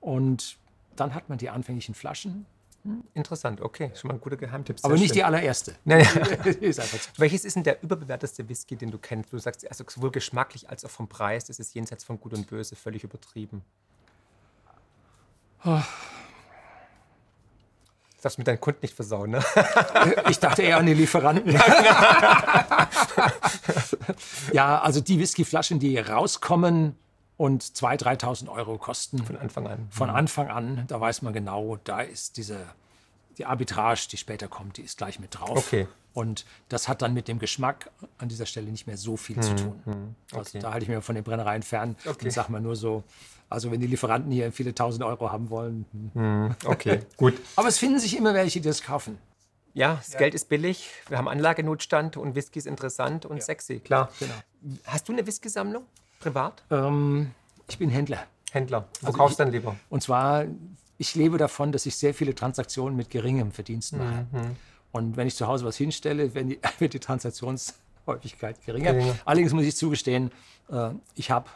Und 0.00 0.56
dann 0.96 1.14
hat 1.14 1.28
man 1.28 1.38
die 1.38 1.48
anfänglichen 1.48 1.94
Flaschen. 1.94 2.46
Hm, 2.86 3.02
interessant, 3.14 3.60
okay. 3.60 3.90
Schon 3.94 4.08
mal 4.08 4.14
ein 4.14 4.20
guter 4.20 4.36
Geheimtipp. 4.36 4.76
Aber 4.82 4.94
nicht 4.94 5.08
schön. 5.08 5.14
die 5.14 5.24
allererste. 5.24 5.76
Naja. 5.84 6.08
ist 6.60 7.18
Welches 7.18 7.44
ist 7.44 7.56
denn 7.56 7.64
der 7.64 7.82
überbewerteste 7.82 8.48
Whisky, 8.48 8.76
den 8.76 8.90
du 8.90 8.98
kennst? 8.98 9.32
Du 9.32 9.38
sagst, 9.38 9.66
also 9.68 9.84
sowohl 9.88 10.10
geschmacklich 10.10 10.68
als 10.68 10.84
auch 10.84 10.90
vom 10.90 11.08
Preis, 11.08 11.46
das 11.46 11.58
ist 11.58 11.74
jenseits 11.74 12.04
von 12.04 12.20
Gut 12.20 12.34
und 12.34 12.46
Böse 12.46 12.76
völlig 12.76 13.02
übertrieben. 13.02 13.62
Oh. 15.66 15.82
Das 18.12 18.22
darfst 18.22 18.38
du 18.38 18.40
mit 18.40 18.46
deinen 18.48 18.60
Kunden 18.60 18.78
nicht 18.82 18.94
versauen, 18.94 19.32
ne? 19.32 19.44
Ich 20.30 20.38
dachte 20.38 20.62
eher 20.62 20.78
an 20.78 20.86
die 20.86 20.94
Lieferanten. 20.94 21.52
ja, 24.52 24.80
also 24.80 25.00
die 25.00 25.18
Whiskyflaschen, 25.18 25.78
die 25.78 25.98
rauskommen 25.98 26.96
und 27.36 27.62
2.000, 27.62 28.20
3.000 28.20 28.48
Euro 28.48 28.78
kosten. 28.78 29.18
Von 29.24 29.36
Anfang 29.36 29.66
an. 29.66 29.88
Von 29.90 30.08
Anfang 30.08 30.48
an, 30.48 30.84
da 30.86 31.00
weiß 31.00 31.22
man 31.22 31.32
genau, 31.32 31.76
da 31.84 32.00
ist 32.00 32.36
diese, 32.36 32.60
die 33.36 33.44
Arbitrage, 33.44 34.06
die 34.10 34.16
später 34.16 34.48
kommt, 34.48 34.78
die 34.78 34.82
ist 34.82 34.98
gleich 34.98 35.18
mit 35.18 35.38
drauf. 35.38 35.58
Okay. 35.58 35.86
Und 36.14 36.46
das 36.70 36.88
hat 36.88 37.02
dann 37.02 37.12
mit 37.12 37.28
dem 37.28 37.38
Geschmack 37.38 37.90
an 38.16 38.30
dieser 38.30 38.46
Stelle 38.46 38.70
nicht 38.70 38.86
mehr 38.86 38.96
so 38.96 39.18
viel 39.18 39.36
hm, 39.36 39.42
zu 39.42 39.56
tun. 39.56 39.82
Hm, 39.84 40.14
okay. 40.30 40.38
also 40.38 40.58
da 40.60 40.72
halte 40.72 40.84
ich 40.84 40.88
mir 40.88 41.02
von 41.02 41.14
den 41.14 41.24
Brennereien 41.24 41.62
fern 41.62 41.96
okay. 42.06 42.24
und 42.24 42.30
sage 42.30 42.50
mal 42.50 42.62
nur 42.62 42.74
so, 42.74 43.04
also 43.48 43.70
wenn 43.70 43.80
die 43.80 43.86
Lieferanten 43.86 44.30
hier 44.30 44.52
viele 44.52 44.74
tausend 44.74 45.04
Euro 45.04 45.30
haben 45.30 45.50
wollen. 45.50 45.86
Hm. 46.14 46.54
Okay, 46.64 47.00
gut. 47.16 47.34
Aber 47.56 47.68
es 47.68 47.78
finden 47.78 47.98
sich 47.98 48.16
immer 48.16 48.34
welche, 48.34 48.60
die 48.60 48.68
das 48.68 48.82
kaufen. 48.82 49.18
Ja, 49.74 49.96
das 49.96 50.14
ja. 50.14 50.18
Geld 50.20 50.34
ist 50.34 50.48
billig, 50.48 50.90
wir 51.08 51.18
haben 51.18 51.28
Anlagenotstand 51.28 52.16
und 52.16 52.34
Whisky 52.34 52.58
ist 52.58 52.66
interessant 52.66 53.26
und 53.26 53.36
ja. 53.36 53.42
sexy, 53.42 53.78
klar. 53.80 54.10
Genau. 54.18 54.32
Hast 54.84 55.06
du 55.06 55.12
eine 55.12 55.26
Whisky-Sammlung, 55.26 55.84
privat? 56.18 56.62
Ähm, 56.70 57.32
ich 57.68 57.76
bin 57.76 57.90
Händler. 57.90 58.26
Händler. 58.52 58.88
Wo 59.00 59.08
also 59.08 59.18
kaufst 59.18 59.38
du 59.38 59.44
dann 59.44 59.52
lieber? 59.52 59.76
Und 59.90 60.02
zwar, 60.02 60.46
ich 60.96 61.14
lebe 61.14 61.36
davon, 61.36 61.72
dass 61.72 61.84
ich 61.84 61.94
sehr 61.96 62.14
viele 62.14 62.34
Transaktionen 62.34 62.96
mit 62.96 63.10
geringem 63.10 63.52
Verdienst 63.52 63.94
mache. 63.94 64.26
Mhm. 64.32 64.56
Und 64.92 65.16
wenn 65.18 65.26
ich 65.26 65.36
zu 65.36 65.46
Hause 65.46 65.66
was 65.66 65.76
hinstelle, 65.76 66.30
die, 66.30 66.58
wird 66.78 66.94
die 66.94 67.00
Transaktionshäufigkeit 67.00 68.64
geringer. 68.64 68.94
geringer. 68.94 69.14
Allerdings 69.26 69.52
muss 69.52 69.64
ich 69.64 69.76
zugestehen, 69.76 70.30
äh, 70.70 70.90
ich 71.16 71.30
habe 71.30 71.50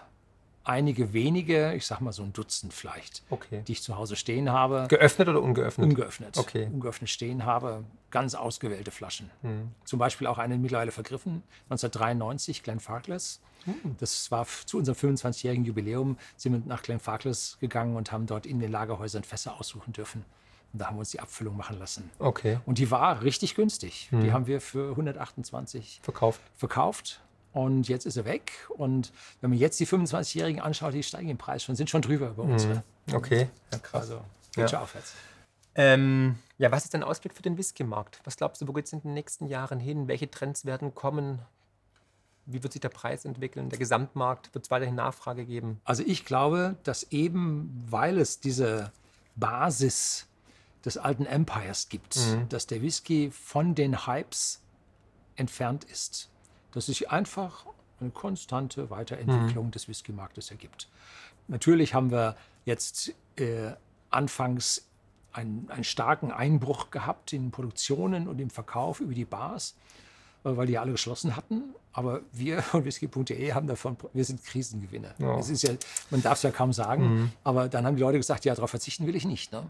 einige 0.65 1.13
wenige, 1.13 1.75
ich 1.75 1.87
sag 1.87 2.01
mal 2.01 2.13
so 2.13 2.23
ein 2.23 2.33
Dutzend 2.33 2.73
vielleicht, 2.75 3.23
Okay. 3.31 3.63
die 3.67 3.73
ich 3.73 3.83
zu 3.83 3.97
Hause 3.97 4.17
stehen 4.17 4.51
habe. 4.51 4.87
Geöffnet 4.89 5.29
oder 5.29 5.43
ungeöffnet? 5.43 5.89
Ungeöffnet. 5.89 6.37
Okay. 6.39 6.69
Ungeöffnet 6.73 7.09
stehen 7.11 7.45
habe. 7.45 7.85
Ganz 8.11 8.35
ausgewählte 8.35 8.91
Flaschen. 8.91 9.31
Hm. 9.43 9.71
Zum 9.85 9.99
Beispiel 9.99 10.27
auch 10.27 10.39
eine 10.39 10.59
mittlerweile 10.59 10.93
vergriffen, 10.93 11.43
1993, 11.71 12.63
Glenfarclas. 12.63 13.41
Hm. 13.65 13.97
Das 13.99 14.31
war 14.31 14.47
zu 14.67 14.79
unserem 14.79 14.97
25-jährigen 14.97 15.65
Jubiläum, 15.65 16.17
sind 16.37 16.53
wir 16.53 16.63
nach 16.67 16.83
Glenfarclas 16.83 17.57
gegangen 17.61 17.97
und 17.97 18.11
haben 18.13 18.27
dort 18.27 18.47
in 18.47 18.59
den 18.61 18.71
Lagerhäusern 18.71 19.23
Fässer 19.25 19.59
aussuchen 19.59 19.93
dürfen. 19.93 20.25
Und 20.73 20.79
da 20.81 20.87
haben 20.87 20.97
wir 20.97 21.01
uns 21.01 21.11
die 21.11 21.21
Abfüllung 21.21 21.57
machen 21.57 21.79
lassen. 21.79 22.11
Okay. 22.19 22.59
Und 22.65 22.79
die 22.79 22.91
war 22.91 23.23
richtig 23.23 23.55
günstig. 23.57 24.09
Hm. 24.11 24.21
Die 24.23 24.33
haben 24.33 24.47
wir 24.47 24.61
für 24.61 24.91
128 24.91 26.01
Verkauft. 26.03 26.41
verkauft. 26.57 27.21
Und 27.53 27.89
jetzt 27.89 28.07
ist 28.07 28.17
er 28.17 28.25
weg. 28.25 28.53
Und 28.77 29.13
wenn 29.41 29.51
man 29.51 29.59
jetzt 29.59 29.81
die 29.81 29.87
25-Jährigen 29.87 30.61
anschaut, 30.61 30.95
die 30.95 31.03
steigen 31.03 31.29
im 31.29 31.39
Preis 31.39 31.65
schon, 31.65 31.75
sind 31.75 31.91
schon 31.91 32.03
drüber 32.03 32.29
über 32.31 32.45
unsere. 32.45 32.83
Okay. 33.13 33.49
Ja, 33.73 33.79
krass. 33.79 34.03
Also 34.03 34.15
Ja. 34.57 34.63
geht 34.63 34.71
schon 34.71 34.79
aufwärts. 34.81 35.15
Ähm, 35.75 36.37
ja, 36.59 36.71
was 36.73 36.85
ist 36.85 36.95
dein 36.95 37.03
Ausblick 37.05 37.35
für 37.35 37.43
den 37.43 37.57
Whisky-Markt? 37.57 38.21
Was 38.25 38.37
glaubst 38.37 38.61
du, 38.61 38.69
wo 38.69 38.73
geht 38.73 38.87
es 38.87 38.93
in 38.93 39.01
den 39.03 39.15
nächsten 39.15 39.47
Jahren 39.47 39.81
hin? 39.81 40.09
Welche 40.09 40.31
Trends 40.31 40.65
werden 40.65 40.95
kommen? 40.95 41.41
Wie 42.47 42.63
wird 42.63 42.73
sich 42.73 42.81
der 42.81 42.89
Preis 42.89 43.25
entwickeln? 43.25 43.69
Der 43.69 43.79
Gesamtmarkt? 43.79 44.53
Wird 44.55 44.65
es 44.65 44.71
weiterhin 44.71 44.97
Nachfrage 44.97 45.45
geben? 45.45 45.81
Also 45.85 46.03
ich 46.05 46.25
glaube, 46.25 46.77
dass 46.83 47.05
eben, 47.13 47.85
weil 47.89 48.19
es 48.19 48.41
diese 48.41 48.91
Basis 49.37 50.27
des 50.85 50.97
alten 50.97 51.27
Empires 51.27 51.89
gibt, 51.89 52.19
dass 52.49 52.67
der 52.67 52.83
Whisky 52.83 53.31
von 53.31 53.75
den 53.75 54.07
Hypes 54.07 54.61
entfernt 55.37 55.85
ist. 55.85 56.30
Dass 56.73 56.87
sich 56.87 57.11
einfach 57.11 57.67
eine 58.01 58.11
konstante 58.11 58.91
Weiterentwicklung 58.91 59.71
des 59.71 59.89
Whisky-Marktes 59.89 60.51
ergibt. 60.51 60.89
Natürlich 61.49 61.95
haben 61.95 62.11
wir 62.11 62.37
jetzt 62.65 63.13
äh, 63.37 63.73
anfangs 64.11 64.87
einen, 65.33 65.69
einen 65.71 65.85
starken 65.85 66.33
Einbruch 66.33 66.91
gehabt 66.91 67.33
in 67.33 67.51
Produktionen 67.51 68.29
und 68.29 68.41
im 68.41 68.51
Verkauf 68.51 69.01
über 69.01 69.15
die 69.15 69.25
Bars, 69.25 69.77
äh, 70.45 70.57
weil 70.57 70.67
die 70.67 70.79
alle 70.79 70.93
geschlossen 70.93 71.37
hatten. 71.37 71.75
Aber 71.93 72.23
wir 72.33 72.63
von 72.63 72.85
whisky.de 72.85 73.53
haben 73.53 73.67
davon, 73.67 73.97
wir 74.13 74.25
sind 74.25 74.45
Krisengewinner. 74.45 75.15
Ja. 75.19 75.39
Es 75.39 75.51
ist 75.51 75.63
ja, 75.63 75.75
man 76.11 76.23
darf 76.23 76.39
es 76.39 76.43
ja 76.43 76.51
kaum 76.51 76.73
sagen, 76.73 77.33
aber 77.45 77.69
dann 77.69 77.85
haben 77.85 77.97
die 77.97 78.03
Leute 78.03 78.19
gesagt, 78.19 78.45
ja, 78.45 78.55
darauf 78.55 78.71
verzichten 78.71 79.07
will 79.07 79.17
ich 79.17 79.25
nicht. 79.25 79.53
Ne? 79.53 79.65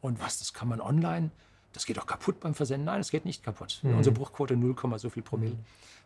Und 0.00 0.20
was, 0.20 0.38
das 0.38 0.52
kann 0.52 0.68
man 0.68 0.80
online, 0.80 1.30
das 1.74 1.84
geht 1.86 1.98
doch 1.98 2.06
kaputt 2.06 2.40
beim 2.40 2.54
Versenden. 2.54 2.86
Nein, 2.86 3.00
es 3.00 3.10
geht 3.10 3.24
nicht 3.24 3.42
kaputt. 3.42 3.80
Unsere 3.82 4.14
Bruchquote 4.14 4.56
0, 4.56 4.76
so 4.96 5.10
viel 5.10 5.22
Promille. 5.22 5.56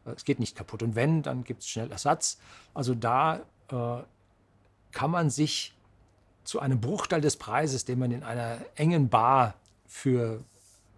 Äh, 0.07 0.11
Es 0.13 0.25
geht 0.25 0.41
nicht 0.41 0.57
kaputt. 0.57 0.83
Und 0.83 0.97
wenn, 0.97 1.23
dann 1.23 1.45
gibt 1.45 1.63
es 1.63 1.69
schnell 1.69 1.93
Ersatz. 1.93 2.39
Also 2.75 2.95
da 2.95 3.41
äh, 3.71 4.03
kann 4.93 5.11
man 5.11 5.31
sich 5.31 5.75
zu 6.45 6.61
einem 6.61 6.81
Bruchteil 6.81 7.21
des 7.21 7.37
Preises, 7.37 7.85
den 7.85 7.99
man 7.99 8.11
in 8.11 8.23
einer 8.23 8.59
engen 8.75 9.11
Bar 9.11 9.55
für 9.87 10.43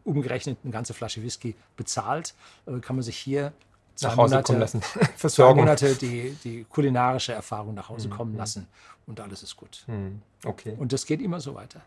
umgerechnet 0.05 0.59
eine 0.63 0.73
ganze 0.73 0.95
Flasche 0.95 1.23
Whisky 1.23 1.57
bezahlt, 1.77 2.35
äh, 2.67 2.79
kann 2.79 2.95
man 2.95 3.03
sich 3.03 3.17
hier 3.17 3.53
zwei 3.97 4.09
Nach 4.11 4.17
Hause 4.19 4.35
Monate, 4.35 4.47
kommen 4.47 4.61
lassen. 4.61 4.83
zwei. 5.17 5.55
Monate 5.55 5.95
die, 5.97 6.37
die 6.45 6.65
kulinarische 6.65 7.33
Erfahrung 7.33 7.75
nach 7.75 7.89
Hause 7.89 8.09
kommen 8.09 8.37
lassen 8.37 8.69
und 9.11 9.21
alles 9.21 9.43
ist 9.43 9.57
gut. 9.57 9.85
Okay. 10.45 10.75
Und 10.79 10.93
das 10.95 11.05
geht 11.05 11.21
immer 11.21 11.41
so 11.41 11.55
weiter. 11.55 11.81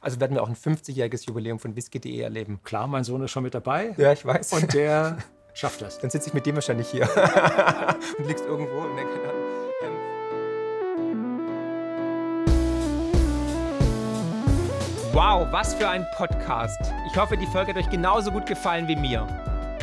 Also 0.00 0.18
werden 0.20 0.34
wir 0.34 0.42
auch 0.42 0.48
ein 0.48 0.56
50-jähriges 0.56 1.26
Jubiläum 1.26 1.58
von 1.58 1.76
whisky.de 1.76 2.18
erleben. 2.20 2.60
Klar, 2.64 2.86
mein 2.86 3.04
Sohn 3.04 3.22
ist 3.22 3.30
schon 3.32 3.42
mit 3.42 3.54
dabei 3.54 3.94
Ja, 3.98 4.12
ich 4.12 4.24
weiß. 4.24 4.52
und 4.54 4.72
der 4.72 5.18
schafft 5.54 5.82
das. 5.82 5.98
dann 5.98 6.08
sitze 6.10 6.28
ich 6.28 6.34
mit 6.34 6.46
dem 6.46 6.54
wahrscheinlich 6.54 6.88
hier 6.88 7.02
und 8.18 8.26
liegst 8.26 8.46
irgendwo 8.46 8.78
und 8.78 8.96
denke, 8.96 9.12
ähm, 9.82 9.92
Wow, 15.12 15.48
was 15.50 15.74
für 15.74 15.88
ein 15.88 16.06
Podcast. 16.16 16.78
Ich 17.10 17.16
hoffe, 17.18 17.36
die 17.36 17.46
Folge 17.46 17.72
hat 17.74 17.76
euch 17.78 17.90
genauso 17.90 18.30
gut 18.30 18.46
gefallen 18.46 18.86
wie 18.86 18.94
mir. 18.96 19.26